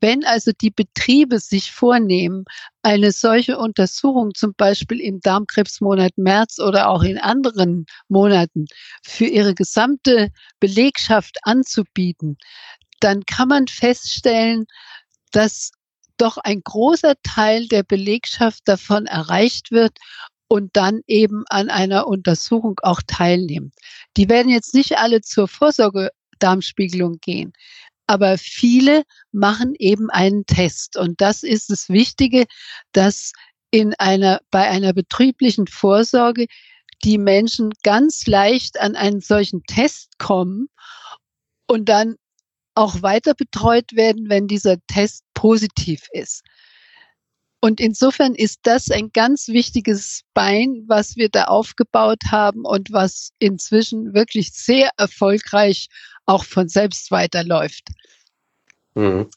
[0.00, 2.44] Wenn also die Betriebe sich vornehmen,
[2.82, 8.66] eine solche Untersuchung zum Beispiel im Darmkrebsmonat März oder auch in anderen Monaten
[9.04, 12.36] für ihre gesamte Belegschaft anzubieten,
[12.98, 14.64] dann kann man feststellen,
[15.30, 15.70] dass
[16.16, 19.96] doch ein großer Teil der Belegschaft davon erreicht wird
[20.52, 23.72] und dann eben an einer Untersuchung auch teilnimmt.
[24.18, 27.54] Die werden jetzt nicht alle zur Vorsorgedarmspiegelung gehen,
[28.06, 30.98] aber viele machen eben einen Test.
[30.98, 32.44] Und das ist das Wichtige,
[32.92, 33.32] dass
[33.70, 36.44] in einer, bei einer betrieblichen Vorsorge
[37.02, 40.68] die Menschen ganz leicht an einen solchen Test kommen
[41.66, 42.16] und dann
[42.74, 46.42] auch weiter betreut werden, wenn dieser Test positiv ist.
[47.64, 53.30] Und insofern ist das ein ganz wichtiges Bein, was wir da aufgebaut haben und was
[53.38, 55.88] inzwischen wirklich sehr erfolgreich
[56.26, 57.88] auch von selbst weiterläuft.
[58.96, 59.28] Mhm.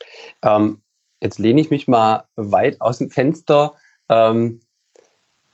[0.42, 0.82] Ähm,
[1.22, 3.76] jetzt lehne ich mich mal weit aus dem Fenster.
[4.10, 4.60] Ähm,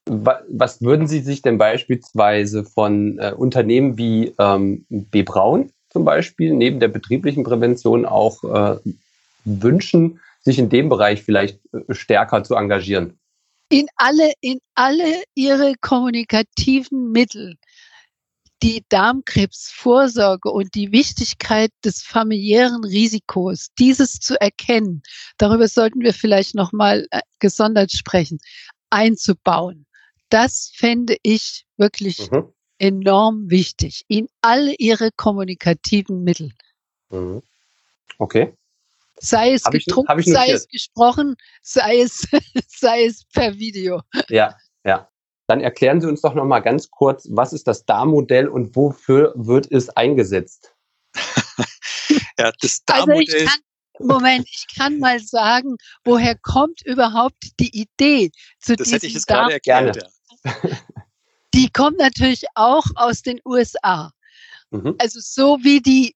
[0.05, 5.23] wa was würden Sie sich denn beispielsweise von äh, Unternehmen wie ähm, B.
[5.23, 8.77] Braun zum Beispiel neben der betrieblichen Prävention auch äh,
[9.43, 13.19] wünschen, sich in dem Bereich vielleicht äh, stärker zu engagieren?
[13.69, 17.55] In alle, in alle ihre kommunikativen Mittel
[18.63, 25.01] die Darmkrebsvorsorge und die Wichtigkeit des familiären Risikos, dieses zu erkennen,
[25.37, 28.39] darüber sollten wir vielleicht noch mal äh, gesondert sprechen,
[28.89, 29.85] einzubauen.
[30.29, 32.53] Das fände ich wirklich mhm.
[32.77, 36.51] enorm wichtig in all ihre kommunikativen Mittel.
[37.09, 37.41] Mhm.
[38.17, 38.53] Okay.
[39.23, 42.27] Sei es gedruckt, sei es gesprochen, sei es,
[42.67, 44.01] sei es per Video.
[44.29, 45.07] Ja, ja.
[45.47, 49.33] Dann erklären Sie uns doch noch mal ganz kurz, was ist das DAR-Modell und wofür
[49.35, 50.73] wird es eingesetzt?
[52.39, 53.47] ja, das DAR-Modell.
[53.47, 53.61] Also
[53.99, 59.13] Moment, ich kann mal sagen, woher kommt überhaupt die Idee zu das diesem hätte ich
[59.13, 59.97] jetzt gerade erklärt.
[60.43, 60.53] Ja.
[61.53, 64.11] Die kommt natürlich auch aus den USA.
[64.71, 64.95] Mhm.
[64.97, 66.15] Also so wie die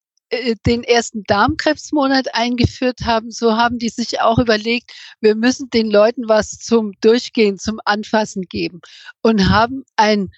[0.66, 6.28] den ersten Darmkrebsmonat eingeführt haben, so haben die sich auch überlegt, wir müssen den Leuten
[6.28, 8.82] was zum Durchgehen, zum Anfassen geben
[9.22, 10.32] und haben ein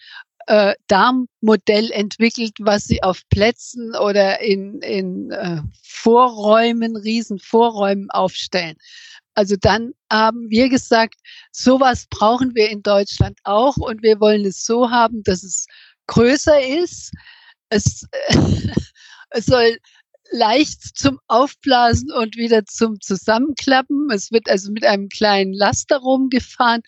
[0.48, 8.76] äh, Darmmodell entwickelt, was sie auf Plätzen oder in, in äh, Vorräumen, Riesenvorräumen aufstellen.
[9.36, 11.16] Also dann haben wir gesagt,
[11.52, 15.68] sowas brauchen wir in Deutschland auch und wir wollen es so haben, dass es
[16.08, 17.12] größer ist.
[17.70, 18.08] Es,
[19.30, 19.78] Es soll
[20.32, 24.10] leicht zum Aufblasen und wieder zum Zusammenklappen.
[24.12, 26.82] Es wird also mit einem kleinen Laster rumgefahren.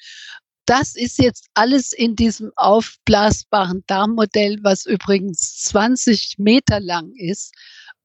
[0.66, 7.54] Das ist jetzt alles in diesem aufblasbaren Darmmodell, was übrigens 20 Meter lang ist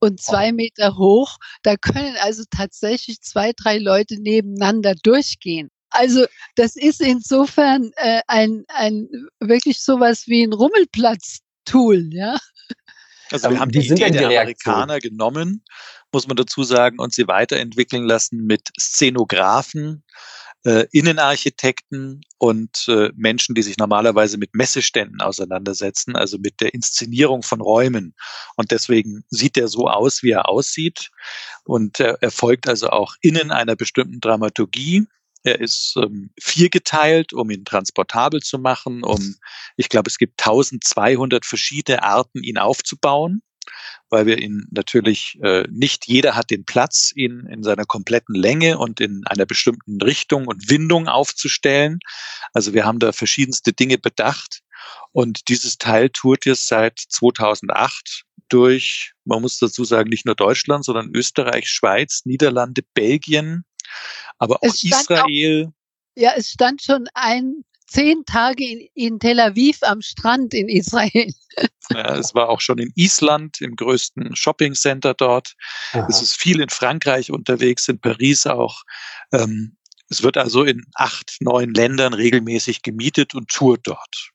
[0.00, 1.36] und zwei Meter hoch.
[1.62, 5.70] Da können also tatsächlich zwei, drei Leute nebeneinander durchgehen.
[5.90, 6.26] Also
[6.56, 9.08] das ist insofern äh, ein, ein
[9.40, 12.38] wirklich sowas wie ein Rummelplatz-Tool, ja.
[13.34, 15.64] Also wir haben die, die Idee der Amerikaner genommen,
[16.12, 20.04] muss man dazu sagen, und sie weiterentwickeln lassen mit Szenografen,
[20.64, 27.42] äh, Innenarchitekten und äh, Menschen, die sich normalerweise mit Messeständen auseinandersetzen, also mit der Inszenierung
[27.42, 28.14] von Räumen.
[28.56, 31.10] Und deswegen sieht er so aus, wie er aussieht.
[31.64, 35.06] Und er, er folgt also auch innen einer bestimmten Dramaturgie.
[35.44, 39.36] Er ist ähm, viergeteilt, um ihn transportabel zu machen, um,
[39.76, 43.42] ich glaube, es gibt 1200 verschiedene Arten, ihn aufzubauen
[44.10, 48.78] weil wir ihn natürlich äh, nicht jeder hat den Platz, ihn in seiner kompletten Länge
[48.78, 51.98] und in einer bestimmten Richtung und Windung aufzustellen.
[52.52, 54.60] Also wir haben da verschiedenste Dinge bedacht.
[55.12, 60.84] Und dieses Teil tourt jetzt seit 2008 durch, man muss dazu sagen, nicht nur Deutschland,
[60.84, 63.64] sondern Österreich, Schweiz, Niederlande, Belgien,
[64.38, 65.66] aber auch Israel.
[65.66, 65.72] Auch,
[66.16, 71.32] ja, es stand schon ein zehn Tage in, in Tel Aviv am Strand in Israel.
[71.90, 75.54] Ja, es war auch schon in Island, im größten Shoppingcenter dort.
[75.92, 76.06] Aha.
[76.08, 78.82] Es ist viel in Frankreich unterwegs, in Paris auch.
[79.32, 79.76] Ähm,
[80.08, 84.30] es wird also in acht, neun Ländern regelmäßig gemietet und tourt dort.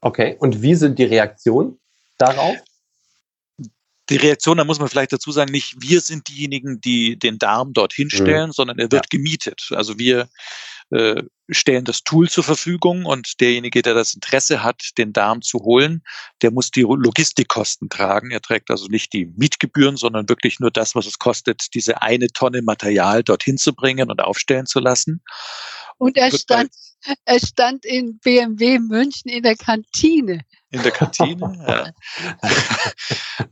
[0.00, 1.78] Okay, und wie sind die Reaktionen
[2.18, 2.56] darauf?
[4.10, 7.72] Die Reaktion, da muss man vielleicht dazu sagen, nicht wir sind diejenigen, die den Darm
[7.72, 8.52] dort hinstellen, mhm.
[8.52, 9.18] sondern er wird ja.
[9.18, 9.68] gemietet.
[9.70, 10.28] Also wir
[10.90, 15.60] äh, stellen das Tool zur Verfügung und derjenige, der das Interesse hat, den Darm zu
[15.60, 16.02] holen,
[16.42, 18.30] der muss die Logistikkosten tragen.
[18.30, 22.28] Er trägt also nicht die Mietgebühren, sondern wirklich nur das, was es kostet, diese eine
[22.28, 25.22] Tonne Material dorthin zu bringen und aufstellen zu lassen.
[25.98, 26.70] Und er stand,
[27.24, 30.40] er stand in BMW München in der Kantine.
[30.72, 31.90] In der Kantine, ja.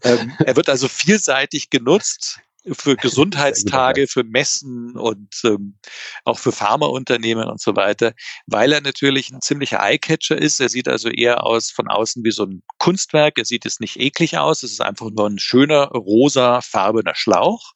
[0.04, 2.40] ähm, er wird also vielseitig genutzt
[2.72, 5.78] für Gesundheitstage, für Messen und ähm,
[6.24, 8.12] auch für Pharmaunternehmen und so weiter,
[8.46, 10.60] weil er natürlich ein ziemlicher Eyecatcher ist.
[10.60, 13.38] Er sieht also eher aus von außen wie so ein Kunstwerk.
[13.38, 14.62] Er sieht es nicht eklig aus.
[14.62, 17.72] Es ist einfach nur ein schöner rosa farbener Schlauch.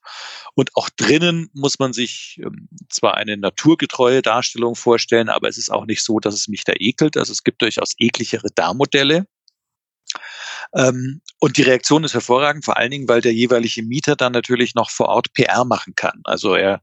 [0.54, 5.70] Und auch drinnen muss man sich ähm, zwar eine naturgetreue Darstellung vorstellen, aber es ist
[5.70, 7.16] auch nicht so, dass es mich da ekelt.
[7.16, 9.26] Also es gibt durchaus ekligere Darmodelle.
[10.74, 14.76] Ähm, und die Reaktion ist hervorragend, vor allen Dingen, weil der jeweilige Mieter dann natürlich
[14.76, 16.20] noch vor Ort PR machen kann.
[16.22, 16.80] Also er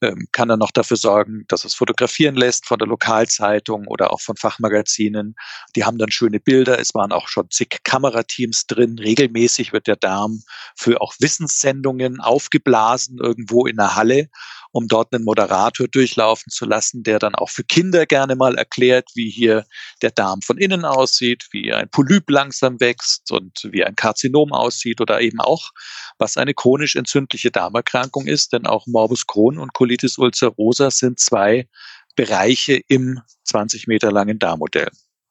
[0.00, 4.22] ähm, kann dann noch dafür sorgen, dass es fotografieren lässt von der Lokalzeitung oder auch
[4.22, 5.34] von Fachmagazinen.
[5.76, 6.78] Die haben dann schöne Bilder.
[6.78, 8.98] Es waren auch schon zig Kamerateams drin.
[8.98, 10.42] Regelmäßig wird der Darm
[10.78, 14.30] für auch Wissenssendungen aufgeblasen irgendwo in der Halle
[14.72, 19.10] um dort einen Moderator durchlaufen zu lassen, der dann auch für Kinder gerne mal erklärt,
[19.14, 19.66] wie hier
[20.02, 25.00] der Darm von innen aussieht, wie ein Polyp langsam wächst und wie ein Karzinom aussieht
[25.00, 25.70] oder eben auch,
[26.18, 31.68] was eine chronisch entzündliche Darmerkrankung ist, denn auch Morbus Crohn und Colitis ulcerosa sind zwei
[32.16, 34.90] Bereiche im 20 Meter langen Darmmodell.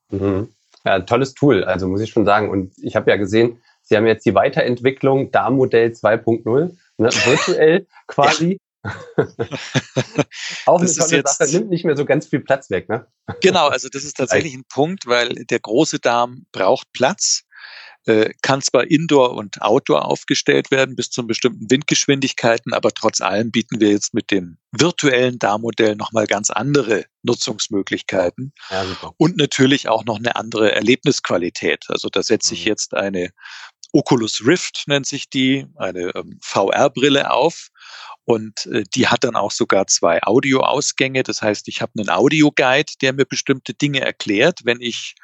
[0.09, 0.49] Mhm.
[0.85, 2.49] Ja, tolles Tool, also muss ich schon sagen.
[2.49, 8.59] Und ich habe ja gesehen, Sie haben jetzt die Weiterentwicklung Darmmodell 2.0, ne, virtuell quasi.
[10.65, 13.07] Auch das eine tolle jetzt, Sache, nimmt nicht mehr so ganz viel Platz weg, ne?
[13.41, 17.43] Genau, also das ist tatsächlich ein Punkt, weil der große Darm braucht Platz,
[18.41, 23.79] kann zwar Indoor und Outdoor aufgestellt werden bis zu bestimmten Windgeschwindigkeiten, aber trotz allem bieten
[23.79, 28.85] wir jetzt mit dem virtuellen Darmmodell nochmal ganz andere Nutzungsmöglichkeiten ja,
[29.17, 31.85] und natürlich auch noch eine andere Erlebnisqualität.
[31.89, 32.67] Also da setze ich mhm.
[32.67, 33.31] jetzt eine
[33.91, 37.69] Oculus Rift nennt sich die, eine ähm, VR-Brille auf
[38.23, 41.23] und äh, die hat dann auch sogar zwei Audioausgänge.
[41.23, 45.15] Das heißt, ich habe einen Audioguide, der mir bestimmte Dinge erklärt, wenn ich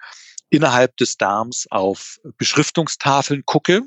[0.49, 3.81] innerhalb des Darms auf Beschriftungstafeln gucke.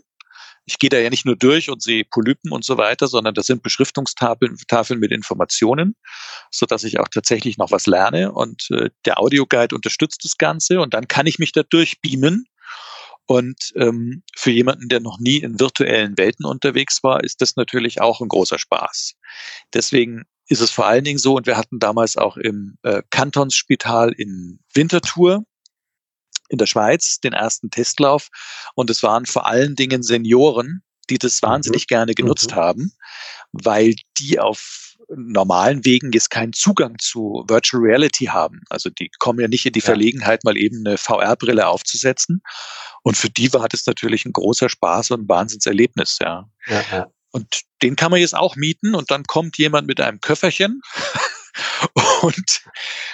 [0.64, 3.46] Ich gehe da ja nicht nur durch und sehe Polypen und so weiter, sondern das
[3.46, 5.96] sind Beschriftungstafeln Tafeln mit Informationen,
[6.50, 8.32] so dass ich auch tatsächlich noch was lerne.
[8.32, 12.46] Und äh, der Audioguide unterstützt das Ganze und dann kann ich mich da durchbeamen
[13.28, 18.00] und ähm, für jemanden, der noch nie in virtuellen Welten unterwegs war, ist das natürlich
[18.00, 19.16] auch ein großer Spaß.
[19.74, 24.12] Deswegen ist es vor allen Dingen so, und wir hatten damals auch im äh, Kantonsspital
[24.12, 25.44] in Winterthur
[26.48, 28.28] in der Schweiz den ersten Testlauf.
[28.74, 31.46] Und es waren vor allen Dingen Senioren, die das mhm.
[31.46, 31.88] wahnsinnig mhm.
[31.88, 32.56] gerne genutzt mhm.
[32.56, 32.92] haben,
[33.52, 38.60] weil die auf normalen Wegen jetzt keinen Zugang zu Virtual Reality haben.
[38.68, 42.42] Also die kommen ja nicht in die Verlegenheit, mal eben eine VR-Brille aufzusetzen.
[43.02, 46.44] Und für die war das natürlich ein großer Spaß und ein Wahnsinnserlebnis, ja.
[46.66, 47.06] ja, ja.
[47.30, 50.80] Und den kann man jetzt auch mieten und dann kommt jemand mit einem Köfferchen
[52.22, 52.62] und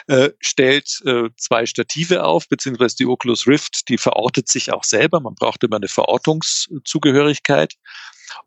[0.07, 5.21] äh, stellt äh, zwei Stative auf, beziehungsweise die Oculus Rift, die verortet sich auch selber.
[5.21, 7.75] Man braucht immer eine Verortungszugehörigkeit.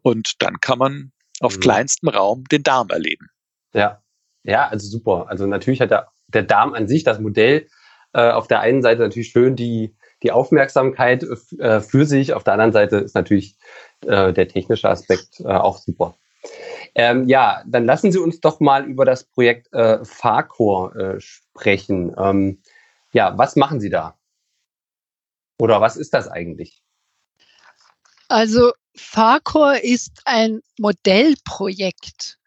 [0.01, 1.61] Und dann kann man auf mhm.
[1.61, 3.29] kleinstem Raum den Darm erleben.
[3.73, 4.01] Ja,
[4.43, 5.27] ja, also super.
[5.29, 7.67] Also natürlich hat der, der Darm an sich, das Modell,
[8.13, 11.23] äh, auf der einen Seite natürlich schön die, die Aufmerksamkeit
[11.59, 13.57] äh, für sich, auf der anderen Seite ist natürlich
[14.05, 16.15] äh, der technische Aspekt äh, auch super.
[16.95, 22.15] Ähm, ja, dann lassen Sie uns doch mal über das Projekt äh, Farcor äh, sprechen.
[22.17, 22.61] Ähm,
[23.11, 24.17] ja, was machen Sie da?
[25.59, 26.81] Oder was ist das eigentlich?
[28.29, 32.37] Also Farcor ist ein Modellprojekt,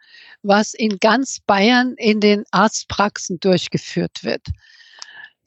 [0.43, 4.47] was in ganz Bayern in den Arztpraxen durchgeführt wird.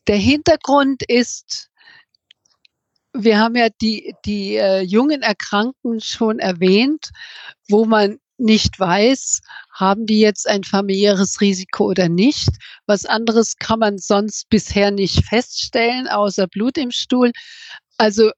[0.08, 1.70] Der Hintergrund ist,
[3.14, 7.12] wir haben ja die, die äh, jungen Erkrankten schon erwähnt,
[7.70, 12.50] wo man nicht weiß, haben die jetzt ein familiäres Risiko oder nicht.
[12.86, 17.32] Was anderes kann man sonst bisher nicht feststellen, außer Blut im Stuhl.
[17.98, 18.32] Also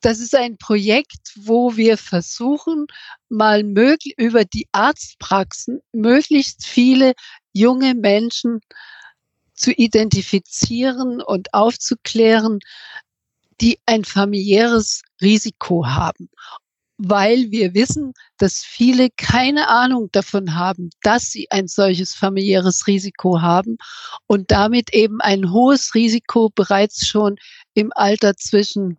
[0.00, 2.86] das ist ein Projekt, wo wir versuchen,
[3.28, 7.12] mal möglich, über die Arztpraxen möglichst viele
[7.52, 8.60] junge Menschen
[9.54, 12.60] zu identifizieren und aufzuklären,
[13.60, 16.30] die ein familiäres Risiko haben
[17.02, 23.40] weil wir wissen, dass viele keine Ahnung davon haben, dass sie ein solches familiäres Risiko
[23.40, 23.78] haben
[24.26, 27.36] und damit eben ein hohes Risiko bereits schon
[27.72, 28.98] im Alter zwischen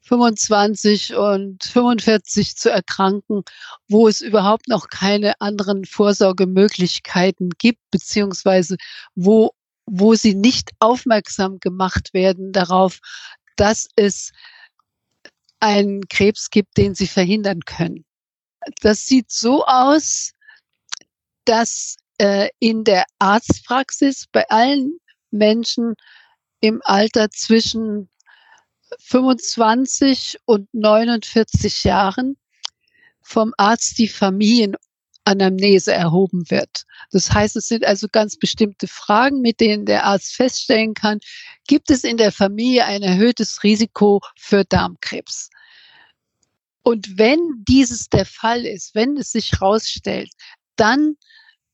[0.00, 3.42] 25 und 45 zu erkranken,
[3.88, 8.76] wo es überhaupt noch keine anderen Vorsorgemöglichkeiten gibt, beziehungsweise
[9.14, 9.50] wo,
[9.84, 13.00] wo sie nicht aufmerksam gemacht werden darauf,
[13.56, 14.32] dass es
[15.60, 18.04] einen Krebs gibt, den sie verhindern können.
[18.80, 20.32] Das sieht so aus,
[21.44, 24.98] dass äh, in der Arztpraxis bei allen
[25.30, 25.94] Menschen
[26.60, 28.08] im Alter zwischen
[29.00, 32.36] 25 und 49 Jahren
[33.20, 34.74] vom Arzt die Familien
[35.28, 36.84] Anamnese erhoben wird.
[37.10, 41.20] Das heißt, es sind also ganz bestimmte Fragen, mit denen der Arzt feststellen kann,
[41.66, 45.50] gibt es in der Familie ein erhöhtes Risiko für Darmkrebs.
[46.82, 50.30] Und wenn dieses der Fall ist, wenn es sich herausstellt,
[50.76, 51.16] dann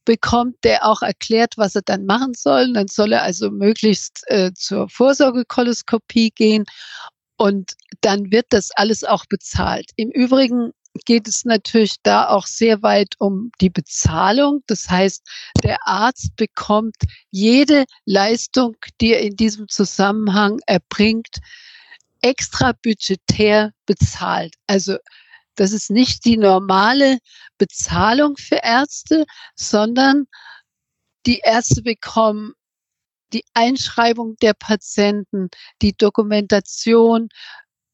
[0.05, 2.73] bekommt der auch erklärt, was er dann machen soll.
[2.73, 6.65] Dann soll er also möglichst äh, zur Vorsorgekoloskopie gehen
[7.37, 9.91] und dann wird das alles auch bezahlt.
[9.97, 10.73] Im Übrigen
[11.05, 14.63] geht es natürlich da auch sehr weit um die Bezahlung.
[14.67, 15.23] Das heißt,
[15.63, 16.97] der Arzt bekommt
[17.31, 21.39] jede Leistung, die er in diesem Zusammenhang erbringt,
[22.23, 24.55] extra budgetär bezahlt.
[24.67, 24.97] Also
[25.57, 27.19] das ist nicht die normale
[27.59, 29.25] Bezahlung für Ärzte,
[29.55, 30.27] sondern
[31.27, 32.55] die Ärzte bekommen
[33.33, 35.49] die Einschreibung der Patienten,
[35.83, 37.29] die Dokumentation,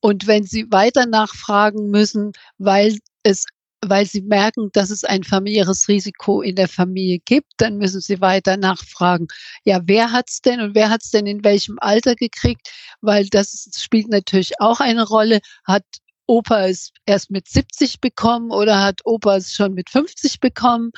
[0.01, 3.47] und wenn Sie weiter nachfragen müssen, weil es
[3.83, 8.21] weil sie merken, dass es ein familiäres Risiko in der Familie gibt, dann müssen sie
[8.21, 9.29] weiter nachfragen.
[9.65, 12.71] Ja, wer hat's denn und wer hat's denn in welchem Alter gekriegt?
[13.01, 15.41] Weil das spielt natürlich auch eine Rolle.
[15.65, 15.85] Hat
[16.27, 20.93] Opa es erst mit 70 bekommen oder hat Opa es schon mit 50 bekommen?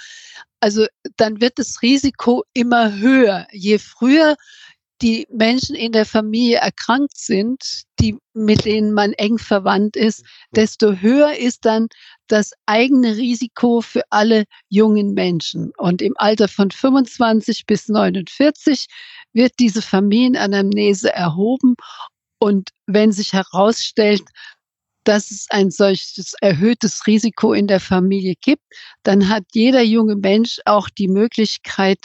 [0.61, 0.87] Also
[1.17, 3.47] dann wird das Risiko immer höher.
[3.53, 4.37] Je früher
[5.03, 10.25] die Menschen in der Familie erkrankt sind, die, mit denen man eng verwandt ist,
[10.55, 11.89] desto höher ist dann
[12.29, 15.73] das eigene Risiko für alle jungen Menschen.
[15.77, 18.87] Und im Alter von 25 bis 49
[19.33, 21.75] wird diese Familienanamnese erhoben.
[22.39, 24.23] Und wenn sich herausstellt,
[25.05, 28.63] dass es ein solches erhöhtes Risiko in der Familie gibt,
[29.03, 31.99] dann hat jeder junge Mensch auch die Möglichkeit,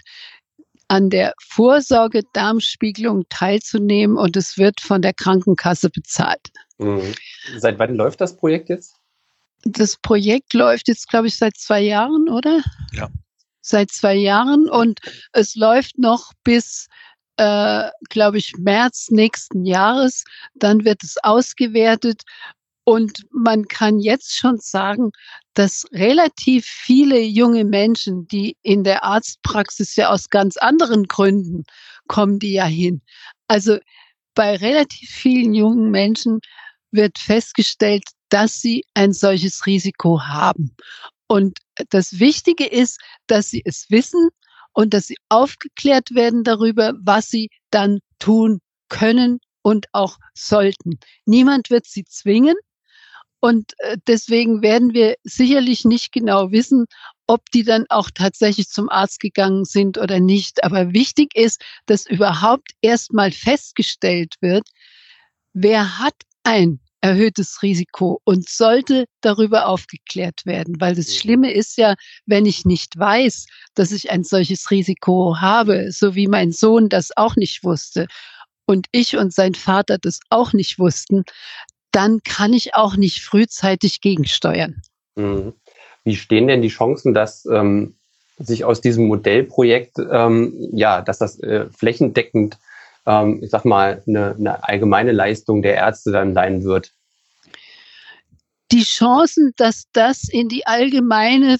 [0.87, 6.49] an der Vorsorge Darmspiegelung teilzunehmen und es wird von der Krankenkasse bezahlt.
[6.77, 7.13] Mhm.
[7.57, 8.95] Seit wann läuft das Projekt jetzt?
[9.63, 12.61] Das Projekt läuft jetzt, glaube ich, seit zwei Jahren, oder?
[12.93, 13.09] Ja.
[13.61, 14.99] Seit zwei Jahren und
[15.33, 16.87] es läuft noch bis,
[17.35, 20.23] äh, glaube ich, März nächsten Jahres.
[20.53, 22.21] Dann wird es ausgewertet
[22.87, 25.11] und man kann jetzt schon sagen,
[25.55, 31.65] dass relativ viele junge Menschen, die in der Arztpraxis ja aus ganz anderen Gründen
[32.07, 33.01] kommen, die ja hin.
[33.49, 33.77] Also
[34.35, 36.39] bei relativ vielen jungen Menschen
[36.91, 40.73] wird festgestellt, dass sie ein solches Risiko haben.
[41.27, 41.59] Und
[41.89, 44.29] das Wichtige ist, dass sie es wissen
[44.71, 51.01] und dass sie aufgeklärt werden darüber, was sie dann tun können und auch sollten.
[51.25, 52.55] Niemand wird sie zwingen,
[53.39, 56.85] und äh, deswegen werden wir sicherlich nicht genau wissen,
[57.27, 60.63] ob die dann auch tatsächlich zum Arzt gegangen sind oder nicht.
[60.63, 64.67] Aber wichtig ist, dass überhaupt erstmal festgestellt wird,
[65.53, 71.13] wer hat ein erhöhtes Risiko und sollte darüber aufgeklärt werden, weil das mhm.
[71.13, 76.27] Schlimme ist ja, wenn ich nicht weiß, dass ich ein solches Risiko habe, so wie
[76.27, 78.07] mein Sohn das auch nicht wusste
[78.65, 81.23] und ich und sein Vater das auch nicht wussten,
[81.97, 84.81] dann kann ich auch nicht frühzeitig gegensteuern.
[85.15, 85.53] Mhm.
[86.03, 87.95] Wie stehen denn die Chancen, dass ähm,
[88.37, 92.57] sich aus diesem Modellprojekt, ähm, ja, dass das äh, flächendeckend
[93.07, 96.91] ähm, ich sag mal, eine, eine allgemeine Leistung der Ärzte dann sein wird?
[98.71, 101.57] Die Chancen, dass das in die allgemeine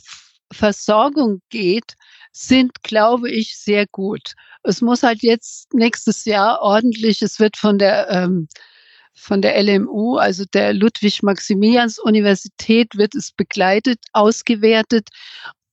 [0.52, 1.96] Versorgung geht,
[2.34, 4.34] sind, glaube ich, sehr gut.
[4.64, 8.48] Es muss halt jetzt nächstes Jahr ordentlich, es wird von der ähm,
[9.18, 15.10] von der LMU, also der Ludwig-Maximilians-Universität, wird es begleitet, ausgewertet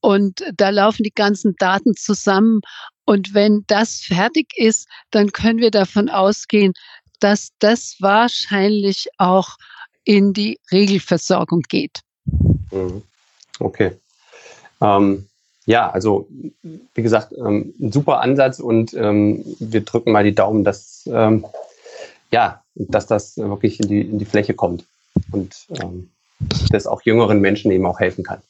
[0.00, 2.62] und da laufen die ganzen Daten zusammen
[3.04, 6.72] und wenn das fertig ist, dann können wir davon ausgehen,
[7.20, 9.50] dass das wahrscheinlich auch
[10.04, 12.00] in die Regelversorgung geht.
[12.70, 13.02] Mhm.
[13.60, 13.92] Okay.
[14.80, 15.26] Ähm,
[15.66, 16.28] ja, also
[16.62, 21.44] wie gesagt, ähm, ein super Ansatz und ähm, wir drücken mal die Daumen, dass, ähm,
[22.30, 24.84] ja, dass das wirklich in die, in die Fläche kommt
[25.30, 26.10] und ähm,
[26.70, 28.40] das auch jüngeren Menschen eben auch helfen kann.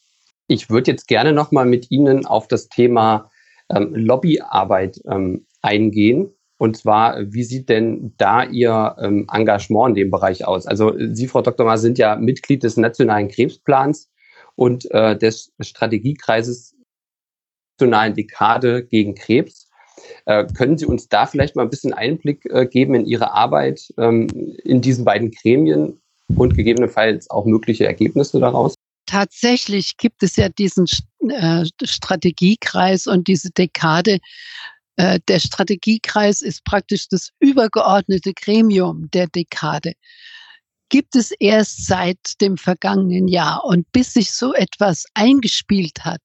[0.47, 3.31] Ich würde jetzt gerne nochmal mit Ihnen auf das Thema
[3.71, 6.31] ähm, Lobbyarbeit ähm, eingehen.
[6.57, 10.67] Und zwar, wie sieht denn da Ihr ähm, Engagement in dem Bereich aus?
[10.67, 11.67] Also Sie, Frau Dr.
[11.67, 14.11] Maas, sind ja Mitglied des Nationalen Krebsplans
[14.55, 16.75] und äh, des Strategiekreises
[17.77, 19.64] Nationalen Dekade gegen Krebs.
[20.27, 23.93] Äh, können Sie uns da vielleicht mal ein bisschen Einblick äh, geben in Ihre Arbeit
[23.99, 24.29] ähm,
[24.65, 26.01] in diesen beiden Gremien
[26.37, 28.75] und gegebenenfalls auch mögliche Ergebnisse daraus?
[29.07, 30.87] tatsächlich gibt es ja diesen
[31.29, 34.19] äh, Strategiekreis und diese Dekade.
[34.97, 39.95] Äh, der Strategiekreis ist praktisch das übergeordnete Gremium der Dekade.
[40.89, 46.21] Gibt es erst seit dem vergangenen Jahr und bis sich so etwas eingespielt hat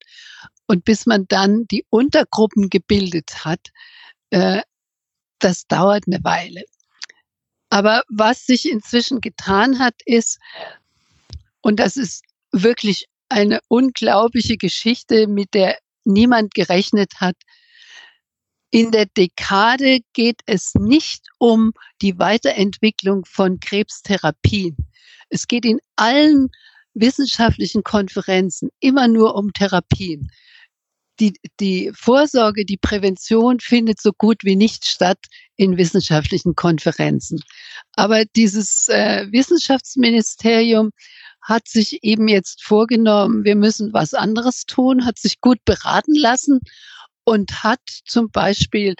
[0.69, 3.71] und bis man dann die Untergruppen gebildet hat,
[4.29, 4.61] äh,
[5.39, 6.63] das dauert eine Weile.
[7.71, 10.37] Aber was sich inzwischen getan hat, ist,
[11.61, 17.35] und das ist wirklich eine unglaubliche Geschichte, mit der niemand gerechnet hat.
[18.69, 24.77] In der Dekade geht es nicht um die Weiterentwicklung von Krebstherapien.
[25.29, 26.49] Es geht in allen
[26.93, 30.29] wissenschaftlichen Konferenzen immer nur um Therapien.
[31.19, 35.19] Die, die Vorsorge, die Prävention findet so gut wie nicht statt
[35.57, 37.41] in wissenschaftlichen Konferenzen.
[37.95, 40.91] Aber dieses äh, Wissenschaftsministerium
[41.41, 46.59] hat sich eben jetzt vorgenommen, wir müssen was anderes tun, hat sich gut beraten lassen
[47.23, 48.95] und hat zum Beispiel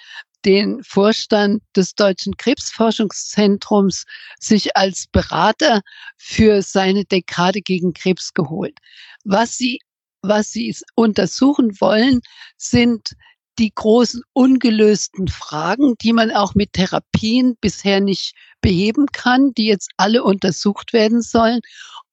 [0.45, 4.05] den Vorstand des Deutschen Krebsforschungszentrums
[4.39, 5.82] sich als Berater
[6.17, 8.78] für seine Dekade gegen Krebs geholt.
[9.26, 9.80] Was sie,
[10.22, 12.22] was sie untersuchen wollen,
[12.57, 13.11] sind
[13.57, 19.91] die großen ungelösten Fragen, die man auch mit Therapien bisher nicht beheben kann, die jetzt
[19.97, 21.59] alle untersucht werden sollen.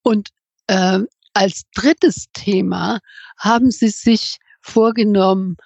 [0.02, 0.30] Und
[0.66, 1.00] äh,
[1.34, 2.98] als drittes Thema
[3.38, 5.57] haben sie sich vorgenommen,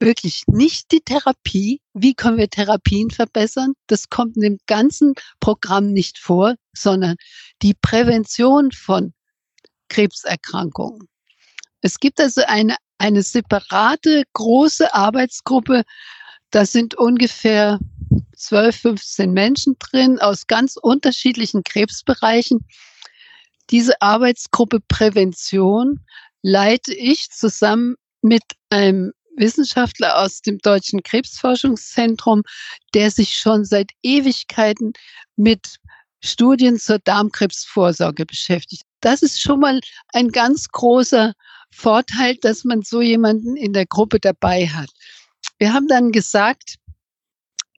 [0.00, 1.80] wirklich nicht die Therapie.
[1.94, 3.72] Wie können wir Therapien verbessern?
[3.86, 7.16] Das kommt in dem ganzen Programm nicht vor, sondern
[7.62, 9.14] die Prävention von
[9.88, 11.08] Krebserkrankungen.
[11.84, 15.82] Es gibt also eine, eine separate große Arbeitsgruppe.
[16.50, 17.78] Da sind ungefähr
[18.38, 22.66] 12, 15 Menschen drin aus ganz unterschiedlichen Krebsbereichen.
[23.68, 26.00] Diese Arbeitsgruppe Prävention
[26.40, 32.44] leite ich zusammen mit einem Wissenschaftler aus dem Deutschen Krebsforschungszentrum,
[32.94, 34.94] der sich schon seit Ewigkeiten
[35.36, 35.76] mit
[36.22, 38.84] Studien zur Darmkrebsvorsorge beschäftigt.
[39.00, 39.80] Das ist schon mal
[40.14, 41.34] ein ganz großer
[41.74, 44.90] Vorteil, dass man so jemanden in der Gruppe dabei hat.
[45.58, 46.76] Wir haben dann gesagt,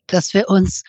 [0.06, 0.82] dass wir uns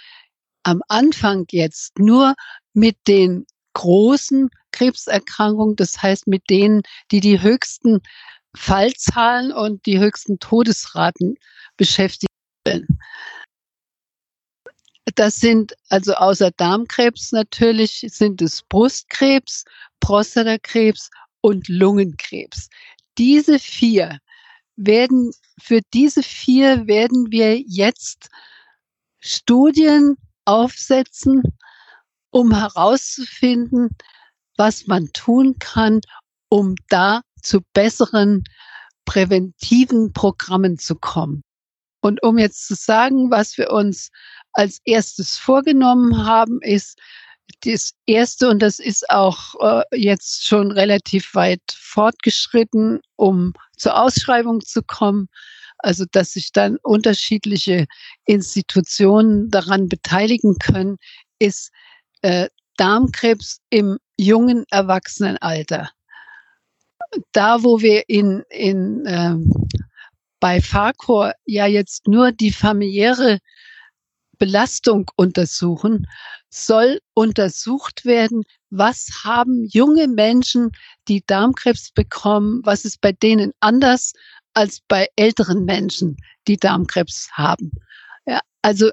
[0.64, 2.36] am Anfang jetzt nur
[2.74, 6.82] mit den großen Krebserkrankungen, das heißt mit denen,
[7.12, 8.02] die die höchsten
[8.56, 11.36] Fallzahlen und die höchsten Todesraten
[11.78, 12.28] beschäftigen.
[15.16, 19.64] Das sind also außer Darmkrebs natürlich sind es Brustkrebs,
[20.00, 21.10] Prostatakrebs
[21.42, 22.70] und Lungenkrebs.
[23.18, 24.20] Diese vier
[24.76, 28.30] werden, für diese vier werden wir jetzt
[29.20, 31.42] Studien aufsetzen,
[32.30, 33.90] um herauszufinden,
[34.58, 36.02] was man tun kann,
[36.50, 38.44] um da zu besseren
[39.06, 41.44] präventiven Programmen zu kommen.
[42.02, 44.10] Und um jetzt zu sagen, was wir uns
[44.54, 47.00] als erstes vorgenommen haben, ist,
[47.62, 54.62] Das erste, und das ist auch äh, jetzt schon relativ weit fortgeschritten, um zur Ausschreibung
[54.62, 55.28] zu kommen,
[55.80, 57.86] also dass sich dann unterschiedliche
[58.26, 60.98] Institutionen daran beteiligen können,
[61.40, 61.72] ist
[62.22, 65.90] äh, Darmkrebs im jungen Erwachsenenalter.
[67.32, 69.54] Da, wo wir in, in ähm,
[70.40, 73.40] bei Farcor ja jetzt nur die familiäre
[74.38, 76.08] Belastung untersuchen,
[76.50, 80.72] soll untersucht werden, was haben junge Menschen,
[81.08, 84.14] die Darmkrebs bekommen, was ist bei denen anders
[84.54, 86.18] als bei älteren Menschen,
[86.48, 87.72] die Darmkrebs haben.
[88.26, 88.90] Ja, also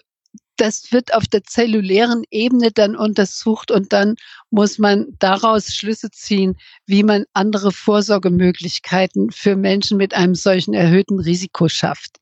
[0.56, 4.14] das wird auf der zellulären Ebene dann untersucht und dann
[4.50, 11.18] muss man daraus Schlüsse ziehen, wie man andere Vorsorgemöglichkeiten für Menschen mit einem solchen erhöhten
[11.18, 12.18] Risiko schafft.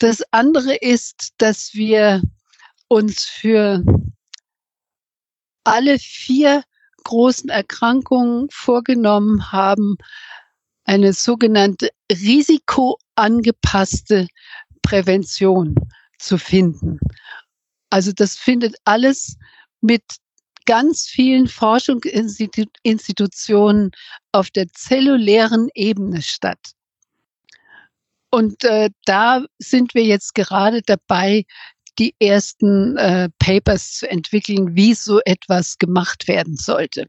[0.00, 2.22] Das andere ist, dass wir
[2.88, 3.84] uns für
[5.62, 6.64] alle vier
[7.04, 9.98] großen Erkrankungen vorgenommen haben,
[10.84, 14.26] eine sogenannte risikoangepasste
[14.80, 15.74] Prävention
[16.18, 16.98] zu finden.
[17.90, 19.36] Also das findet alles
[19.82, 20.02] mit
[20.64, 23.90] ganz vielen Forschungsinstitutionen
[24.32, 26.72] auf der zellulären Ebene statt.
[28.30, 31.44] Und äh, da sind wir jetzt gerade dabei,
[31.98, 37.08] die ersten äh, Papers zu entwickeln, wie so etwas gemacht werden sollte.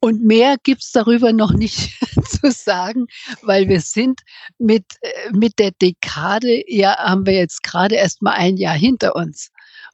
[0.00, 3.06] Und mehr gibt's darüber noch nicht zu sagen,
[3.42, 4.20] weil wir sind
[4.58, 9.14] mit, äh, mit der Dekade, ja, haben wir jetzt gerade erst mal ein Jahr hinter
[9.16, 9.50] uns.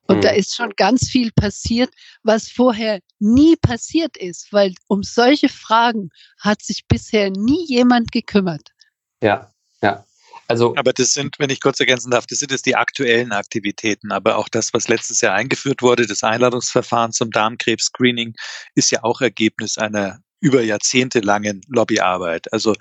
[0.06, 0.20] Und mhm.
[0.22, 1.90] da ist schon ganz viel passiert,
[2.22, 6.10] was vorher nie passiert ist, weil um solche Fragen
[6.40, 8.70] hat sich bisher nie jemand gekümmert.
[9.22, 9.51] Ja,
[9.82, 10.04] ja.
[10.48, 14.12] Also, aber das sind, wenn ich kurz ergänzen darf, das sind jetzt die aktuellen Aktivitäten.
[14.12, 18.34] Aber auch das, was letztes Jahr eingeführt wurde, das Einladungsverfahren zum Darmkrebs-Screening,
[18.74, 22.52] ist ja auch Ergebnis einer über Jahrzehnte langen Lobbyarbeit.
[22.52, 22.74] Also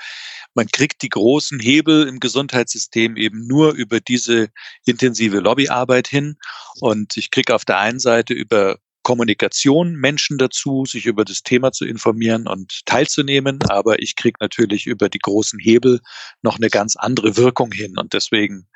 [0.56, 4.50] man kriegt die großen Hebel im Gesundheitssystem eben nur über diese
[4.86, 6.38] intensive Lobbyarbeit hin.
[6.80, 8.80] Und ich kriege auf der einen Seite über
[9.12, 13.60] Kommunikation Menschen dazu, sich über das Thema zu informieren und teilzunehmen.
[13.68, 16.00] Aber ich kriege natürlich über die großen Hebel
[16.42, 17.98] noch eine ganz andere Wirkung hin.
[17.98, 18.70] Und deswegen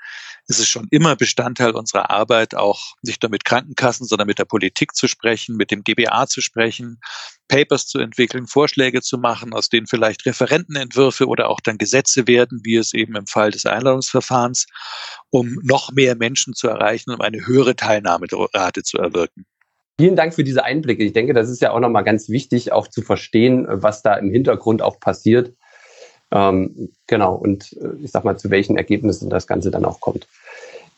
[0.48, 4.44] ist es schon immer Bestandteil unserer Arbeit, auch nicht nur mit Krankenkassen, sondern mit der
[4.44, 7.00] Politik zu sprechen, mit dem GBA zu sprechen,
[7.48, 12.60] Papers zu entwickeln, Vorschläge zu machen, aus denen vielleicht Referentenentwürfe oder auch dann Gesetze werden,
[12.64, 14.66] wie es eben im Fall des Einladungsverfahrens,
[15.30, 19.46] um noch mehr Menschen zu erreichen, um eine höhere Teilnahmerate zu erwirken.
[19.98, 21.04] Vielen Dank für diese Einblicke.
[21.04, 24.30] Ich denke, das ist ja auch nochmal ganz wichtig, auch zu verstehen, was da im
[24.30, 25.54] Hintergrund auch passiert.
[26.32, 30.28] Ähm, genau, und äh, ich sag mal, zu welchen Ergebnissen das Ganze dann auch kommt.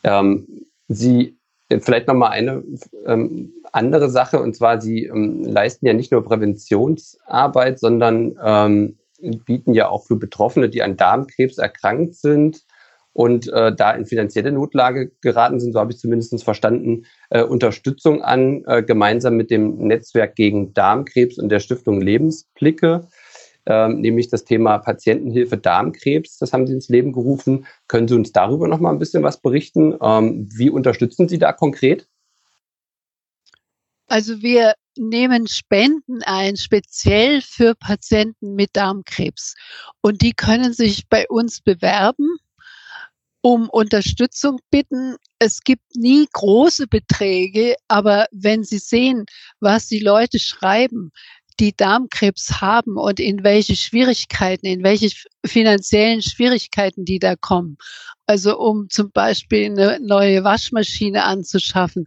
[0.02, 1.38] Ähm, Sie,
[1.68, 2.64] äh, vielleicht nochmal eine
[3.06, 9.74] ähm, andere Sache, und zwar, Sie ähm, leisten ja nicht nur Präventionsarbeit, sondern ähm, bieten
[9.74, 12.64] ja auch für Betroffene, die an Darmkrebs erkrankt sind,
[13.12, 18.22] und äh, da in finanzielle Notlage geraten sind, so habe ich zumindest verstanden, äh, Unterstützung
[18.22, 23.08] an, äh, gemeinsam mit dem Netzwerk gegen Darmkrebs und der Stiftung Lebensblicke,
[23.66, 26.38] ähm, nämlich das Thema Patientenhilfe Darmkrebs.
[26.38, 27.66] Das haben Sie ins Leben gerufen.
[27.88, 29.94] Können Sie uns darüber noch mal ein bisschen was berichten?
[30.00, 32.06] Ähm, wie unterstützen Sie da konkret?
[34.06, 39.54] Also wir nehmen Spenden ein, speziell für Patienten mit Darmkrebs.
[40.00, 42.38] Und die können sich bei uns bewerben
[43.48, 45.16] um Unterstützung bitten.
[45.38, 49.24] Es gibt nie große Beträge, aber wenn Sie sehen,
[49.58, 51.12] was die Leute schreiben,
[51.58, 55.10] die Darmkrebs haben und in welche Schwierigkeiten, in welche
[55.46, 57.78] finanziellen Schwierigkeiten die da kommen.
[58.26, 62.04] Also um zum Beispiel eine neue Waschmaschine anzuschaffen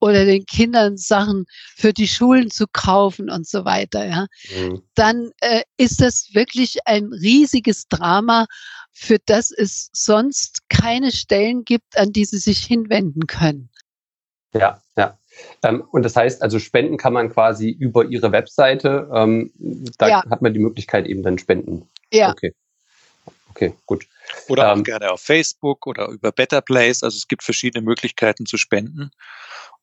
[0.00, 1.44] oder den Kindern Sachen
[1.76, 4.26] für die Schulen zu kaufen und so weiter, ja,
[4.58, 4.82] mhm.
[4.96, 8.46] dann äh, ist das wirklich ein riesiges Drama,
[8.92, 13.70] für das es sonst keine Stellen gibt, an die sie sich hinwenden können.
[14.52, 15.18] Ja, ja.
[15.62, 19.08] Ähm, und das heißt, also spenden kann man quasi über ihre Webseite.
[19.14, 19.52] Ähm,
[19.98, 20.24] da ja.
[20.28, 21.88] hat man die Möglichkeit eben dann spenden.
[22.12, 22.30] Ja.
[22.30, 22.52] Okay.
[23.50, 24.06] Okay, gut.
[24.48, 27.02] Oder ähm, auch gerne auf Facebook oder über Better Place.
[27.02, 29.10] Also es gibt verschiedene Möglichkeiten zu spenden.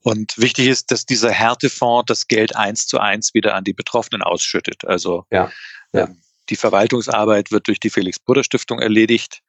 [0.02, 4.22] Und wichtig ist, dass dieser Härtefonds das Geld eins zu eins wieder an die Betroffenen
[4.22, 4.86] ausschüttet.
[4.86, 5.52] Also ja,
[5.92, 6.06] ja.
[6.06, 9.42] Ähm, die Verwaltungsarbeit wird durch die Felix-Bruder-Stiftung erledigt.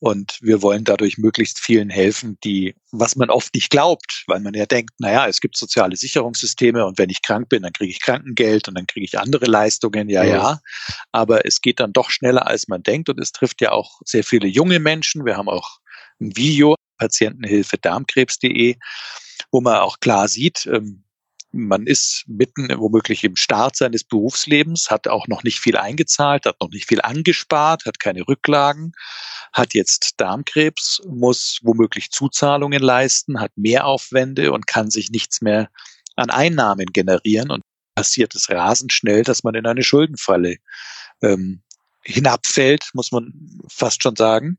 [0.00, 4.52] Und wir wollen dadurch möglichst vielen helfen, die, was man oft nicht glaubt, weil man
[4.52, 8.02] ja denkt, naja, es gibt soziale Sicherungssysteme und wenn ich krank bin, dann kriege ich
[8.02, 10.60] Krankengeld und dann kriege ich andere Leistungen, ja, ja, ja.
[11.12, 14.24] Aber es geht dann doch schneller, als man denkt und es trifft ja auch sehr
[14.24, 15.24] viele junge Menschen.
[15.24, 15.78] Wir haben auch
[16.20, 18.76] ein Video, Patientenhilfe Darmkrebs.de,
[19.50, 21.03] wo man auch klar sieht, ähm,
[21.54, 26.60] man ist mitten womöglich im Start seines Berufslebens, hat auch noch nicht viel eingezahlt, hat
[26.60, 28.92] noch nicht viel angespart, hat keine Rücklagen,
[29.52, 35.70] hat jetzt Darmkrebs, muss womöglich Zuzahlungen leisten, hat Mehraufwände und kann sich nichts mehr
[36.16, 37.62] an Einnahmen generieren und
[37.94, 40.56] passiert es rasend schnell, dass man in eine Schuldenfalle
[41.22, 41.62] ähm,
[42.02, 43.32] hinabfällt, muss man
[43.68, 44.58] fast schon sagen.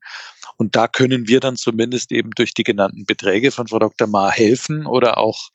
[0.58, 4.08] Und da können wir dann zumindest eben durch die genannten Beträge von Frau Dr.
[4.08, 5.50] Ma helfen oder auch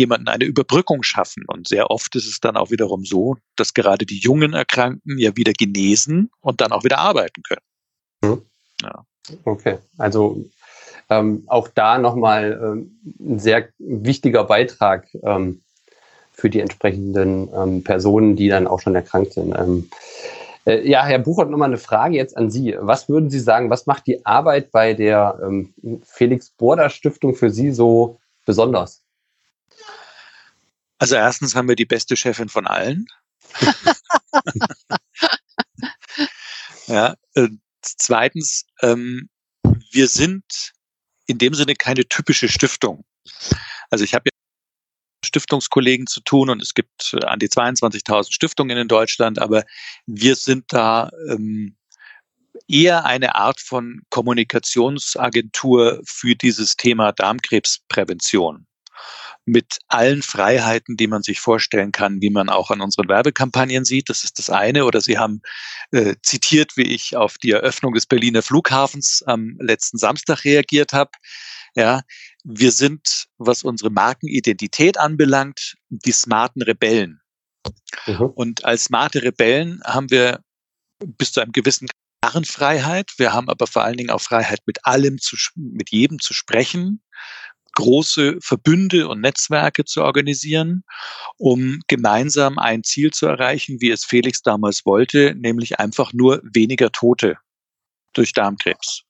[0.00, 1.44] jemanden eine Überbrückung schaffen.
[1.46, 5.36] Und sehr oft ist es dann auch wiederum so, dass gerade die jungen Erkrankten ja
[5.36, 7.62] wieder genesen und dann auch wieder arbeiten können.
[8.22, 8.42] Mhm.
[8.82, 9.04] Ja.
[9.44, 10.44] Okay, also
[11.08, 15.60] ähm, auch da nochmal ähm, ein sehr wichtiger Beitrag ähm,
[16.32, 19.54] für die entsprechenden ähm, Personen, die dann auch schon erkrankt sind.
[19.56, 19.90] Ähm,
[20.66, 22.76] äh, ja, Herr Buchert, nochmal eine Frage jetzt an Sie.
[22.80, 25.74] Was würden Sie sagen, was macht die Arbeit bei der ähm,
[26.04, 28.99] Felix Border Stiftung für Sie so besonders?
[31.00, 33.06] Also erstens haben wir die beste Chefin von allen.
[36.86, 37.48] ja, äh,
[37.80, 39.30] zweitens, ähm,
[39.90, 40.44] wir sind
[41.26, 43.06] in dem Sinne keine typische Stiftung.
[43.88, 44.30] Also ich habe ja
[45.24, 49.64] Stiftungskollegen zu tun und es gibt äh, an die 22.000 Stiftungen in Deutschland, aber
[50.04, 51.78] wir sind da ähm,
[52.68, 58.66] eher eine Art von Kommunikationsagentur für dieses Thema Darmkrebsprävention
[59.44, 64.08] mit allen Freiheiten, die man sich vorstellen kann, wie man auch an unseren Werbekampagnen sieht.
[64.08, 64.84] Das ist das eine.
[64.84, 65.40] Oder Sie haben
[65.92, 71.10] äh, zitiert, wie ich auf die Eröffnung des Berliner Flughafens am letzten Samstag reagiert habe.
[71.74, 72.02] Ja,
[72.44, 77.20] wir sind, was unsere Markenidentität anbelangt, die smarten Rebellen.
[78.06, 78.30] Mhm.
[78.34, 80.40] Und als smarte Rebellen haben wir
[81.04, 81.88] bis zu einem gewissen
[82.22, 83.12] Narrenfreiheit.
[83.16, 87.02] Wir haben aber vor allen Dingen auch Freiheit, mit allem zu, mit jedem zu sprechen,
[87.74, 90.84] große Verbünde und Netzwerke zu organisieren,
[91.36, 96.90] um gemeinsam ein Ziel zu erreichen, wie es Felix damals wollte, nämlich einfach nur weniger
[96.92, 97.36] Tote
[98.12, 99.02] durch Darmkrebs.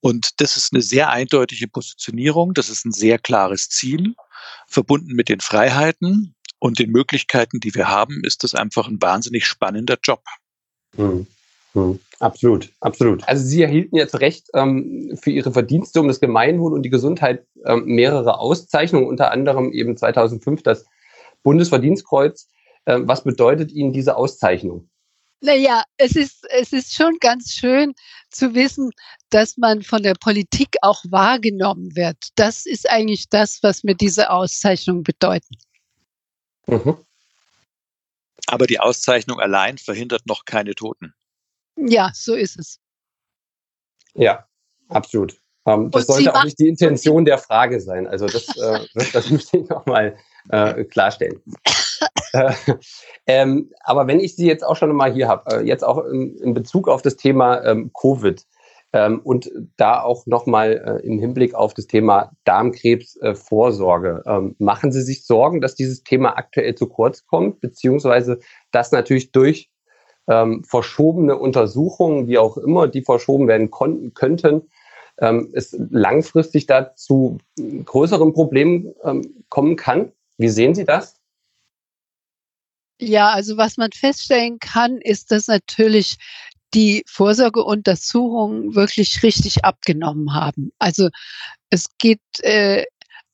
[0.00, 4.14] Und das ist eine sehr eindeutige Positionierung, das ist ein sehr klares Ziel,
[4.66, 9.46] verbunden mit den Freiheiten und den Möglichkeiten, die wir haben, ist das einfach ein wahnsinnig
[9.46, 10.22] spannender Job.
[10.96, 11.26] Hm.
[11.72, 12.00] Hm.
[12.24, 13.28] Absolut, absolut.
[13.28, 17.46] Also Sie erhielten jetzt recht ähm, für Ihre Verdienste um das Gemeinwohl und die Gesundheit
[17.66, 20.86] ähm, mehrere Auszeichnungen, unter anderem eben 2005 das
[21.42, 22.48] Bundesverdienstkreuz.
[22.86, 24.88] Ähm, was bedeutet Ihnen diese Auszeichnung?
[25.42, 27.92] Naja, es ist, es ist schon ganz schön
[28.30, 28.92] zu wissen,
[29.28, 32.16] dass man von der Politik auch wahrgenommen wird.
[32.36, 35.56] Das ist eigentlich das, was mir diese Auszeichnung bedeuten.
[36.68, 36.96] Mhm.
[38.46, 41.12] Aber die Auszeichnung allein verhindert noch keine Toten.
[41.76, 42.78] Ja, so ist es.
[44.14, 44.46] Ja,
[44.88, 45.36] absolut.
[45.66, 48.06] Ähm, das Und sollte auch nicht die Intention der Frage sein.
[48.06, 50.16] Also das, äh, das, das möchte ich nochmal
[50.50, 51.40] äh, klarstellen.
[52.32, 52.52] äh,
[53.26, 56.36] ähm, aber wenn ich Sie jetzt auch schon mal hier habe, äh, jetzt auch in,
[56.36, 58.44] in, Bezug auf das Thema ähm, Covid
[58.92, 64.92] ähm, und da auch nochmal äh, im Hinblick auf das Thema Darmkrebsvorsorge, äh, ähm, machen
[64.92, 68.38] Sie sich Sorgen, dass dieses Thema aktuell zu kurz kommt, beziehungsweise
[68.70, 69.70] dass natürlich durch
[70.28, 74.62] ähm, verschobene Untersuchungen, wie auch immer, die verschoben werden konnten, könnten,
[75.18, 77.38] ähm, es langfristig dazu
[77.84, 80.12] größeren Problemen ähm, kommen kann.
[80.38, 81.20] Wie sehen Sie das?
[83.00, 86.16] Ja, also was man feststellen kann, ist, dass natürlich
[86.74, 90.72] die Vorsorgeuntersuchungen wirklich richtig abgenommen haben.
[90.78, 91.08] Also
[91.70, 92.84] es geht äh,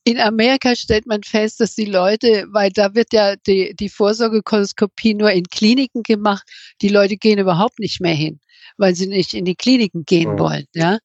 [0.03, 5.13] in Amerika stellt man fest, dass die Leute, weil da wird ja die, die Vorsorgekoloskopie
[5.13, 6.43] nur in Kliniken gemacht,
[6.81, 8.39] die Leute gehen überhaupt nicht mehr hin,
[8.77, 10.39] weil sie nicht in die Kliniken gehen mhm.
[10.39, 10.65] wollen.
[10.73, 10.97] Ja?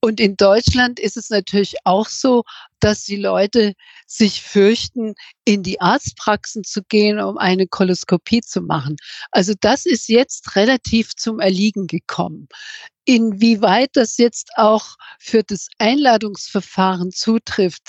[0.00, 2.42] Und in Deutschland ist es natürlich auch so,
[2.80, 3.72] dass die Leute
[4.06, 8.96] sich fürchten, in die Arztpraxen zu gehen, um eine Koloskopie zu machen.
[9.30, 12.48] Also das ist jetzt relativ zum Erliegen gekommen.
[13.06, 17.88] Inwieweit das jetzt auch für das Einladungsverfahren zutrifft,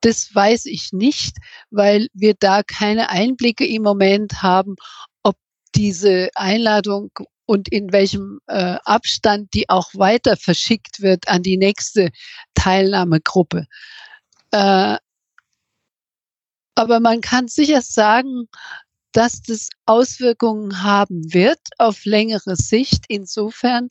[0.00, 1.36] das weiß ich nicht,
[1.70, 4.76] weil wir da keine Einblicke im Moment haben,
[5.22, 5.36] ob
[5.74, 7.10] diese Einladung
[7.46, 12.10] und in welchem äh, Abstand die auch weiter verschickt wird an die nächste
[12.54, 13.66] Teilnahmegruppe.
[14.50, 14.96] Äh,
[16.74, 18.48] aber man kann sicher sagen,
[19.12, 23.88] dass das Auswirkungen haben wird auf längere Sicht, insofern,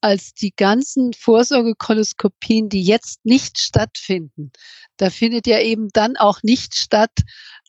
[0.00, 4.52] als die ganzen Vorsorgekoloskopien, die jetzt nicht stattfinden.
[4.96, 7.12] Da findet ja eben dann auch nicht statt,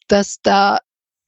[0.07, 0.80] dass da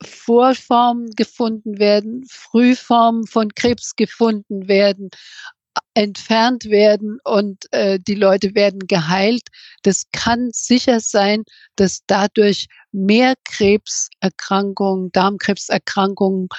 [0.03, 5.09] Vorformen gefunden werden, Frühformen von Krebs gefunden werden,
[5.93, 9.47] entfernt werden und äh, die Leute werden geheilt.
[9.83, 11.43] Das kann sicher sein,
[11.75, 16.49] dass dadurch mehr Krebserkrankungen, Darmkrebserkrankungen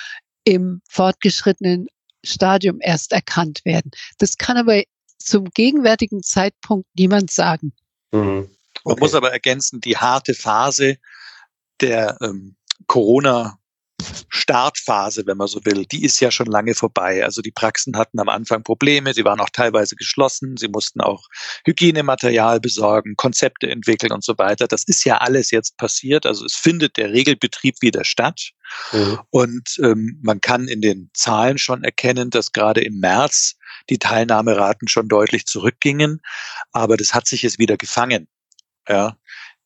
[0.44, 1.86] im fortgeschrittenen
[2.24, 3.90] Stadium erst erkannt werden.
[4.18, 4.82] Das kann aber
[5.18, 7.72] zum gegenwärtigen Zeitpunkt niemand sagen.
[8.12, 8.50] Mhm.
[8.84, 8.94] Okay.
[8.94, 10.98] Man muss aber ergänzen, die harte Phase
[11.80, 13.58] der ähm, Corona
[14.28, 17.24] Startphase, wenn man so will, die ist ja schon lange vorbei.
[17.24, 21.28] Also die Praxen hatten am Anfang Probleme, sie waren auch teilweise geschlossen, sie mussten auch
[21.64, 24.68] Hygienematerial besorgen, Konzepte entwickeln und so weiter.
[24.68, 26.26] Das ist ja alles jetzt passiert.
[26.26, 28.50] Also es findet der Regelbetrieb wieder statt.
[28.92, 29.20] Mhm.
[29.30, 33.56] Und ähm, man kann in den Zahlen schon erkennen, dass gerade im März
[33.90, 36.20] die Teilnahmeraten schon deutlich zurückgingen.
[36.72, 38.28] Aber das hat sich jetzt wieder gefangen.
[38.88, 39.16] Ja.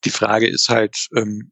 [0.05, 1.51] Die Frage ist halt, ähm,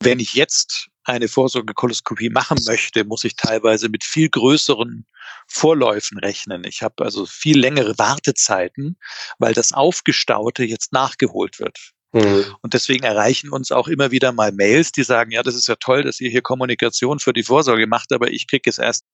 [0.00, 5.06] wenn ich jetzt eine Vorsorgekoloskopie machen möchte, muss ich teilweise mit viel größeren
[5.48, 6.64] Vorläufen rechnen.
[6.64, 8.96] Ich habe also viel längere Wartezeiten,
[9.38, 11.78] weil das Aufgestaute jetzt nachgeholt wird.
[12.12, 12.44] Mhm.
[12.60, 15.76] Und deswegen erreichen uns auch immer wieder mal Mails, die sagen, ja, das ist ja
[15.76, 19.04] toll, dass ihr hier Kommunikation für die Vorsorge macht, aber ich kriege jetzt erst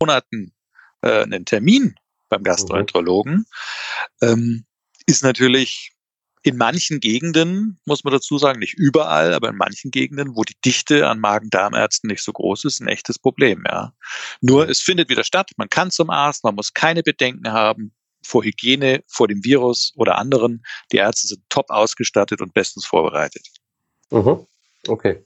[0.00, 0.54] Monaten
[1.02, 1.96] äh, einen Termin
[2.28, 3.46] beim Gastroenterologen.
[4.20, 4.28] Mhm.
[4.28, 4.66] Ähm,
[5.06, 5.92] ist natürlich
[6.46, 10.54] in manchen Gegenden, muss man dazu sagen, nicht überall, aber in manchen Gegenden, wo die
[10.64, 13.92] Dichte an Magen-Darm-Ärzten nicht so groß ist, ein echtes Problem, ja.
[14.40, 17.92] Nur es findet wieder statt, man kann zum Arzt, man muss keine Bedenken haben
[18.22, 20.62] vor Hygiene, vor dem Virus oder anderen.
[20.92, 23.48] Die Ärzte sind top ausgestattet und bestens vorbereitet.
[24.10, 24.46] Mhm.
[24.86, 25.24] Okay.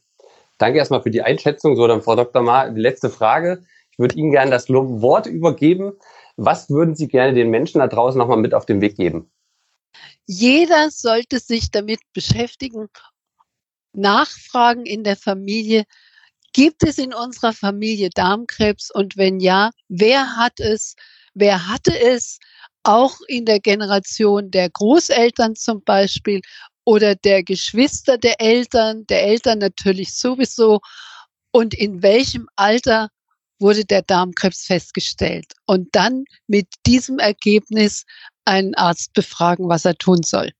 [0.56, 1.76] Danke erstmal für die Einschätzung.
[1.76, 2.42] So, dann Frau Dr.
[2.42, 3.62] Ma, die letzte Frage.
[3.92, 5.92] Ich würde Ihnen gerne das Wort übergeben.
[6.36, 9.30] Was würden Sie gerne den Menschen da draußen nochmal mit auf den Weg geben?
[10.26, 12.88] Jeder sollte sich damit beschäftigen,
[13.92, 15.84] nachfragen in der Familie,
[16.52, 18.90] gibt es in unserer Familie Darmkrebs?
[18.90, 20.94] Und wenn ja, wer hat es,
[21.34, 22.38] wer hatte es,
[22.82, 26.40] auch in der Generation der Großeltern zum Beispiel
[26.84, 30.80] oder der Geschwister der Eltern, der Eltern natürlich sowieso.
[31.52, 33.10] Und in welchem Alter
[33.58, 35.52] wurde der Darmkrebs festgestellt.
[35.66, 38.04] Und dann mit diesem Ergebnis
[38.50, 40.50] einen Arzt befragen, was er tun soll.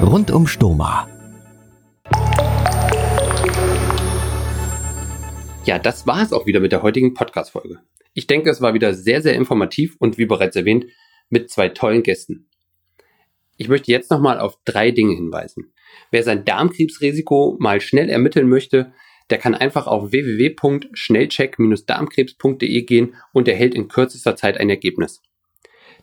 [0.00, 1.13] Rund um Stoma
[5.64, 7.78] Ja, das war es auch wieder mit der heutigen Podcast-Folge.
[8.12, 10.84] Ich denke, es war wieder sehr, sehr informativ und wie bereits erwähnt,
[11.30, 12.50] mit zwei tollen Gästen.
[13.56, 15.72] Ich möchte jetzt nochmal auf drei Dinge hinweisen.
[16.10, 18.92] Wer sein Darmkrebsrisiko mal schnell ermitteln möchte,
[19.30, 25.22] der kann einfach auf www.schnellcheck-darmkrebs.de gehen und erhält in kürzester Zeit ein Ergebnis.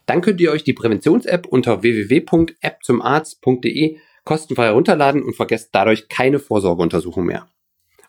[0.07, 7.25] Dann könnt ihr euch die Präventions-App unter www.appzumarzt.de kostenfrei herunterladen und vergesst dadurch keine Vorsorgeuntersuchung
[7.25, 7.47] mehr.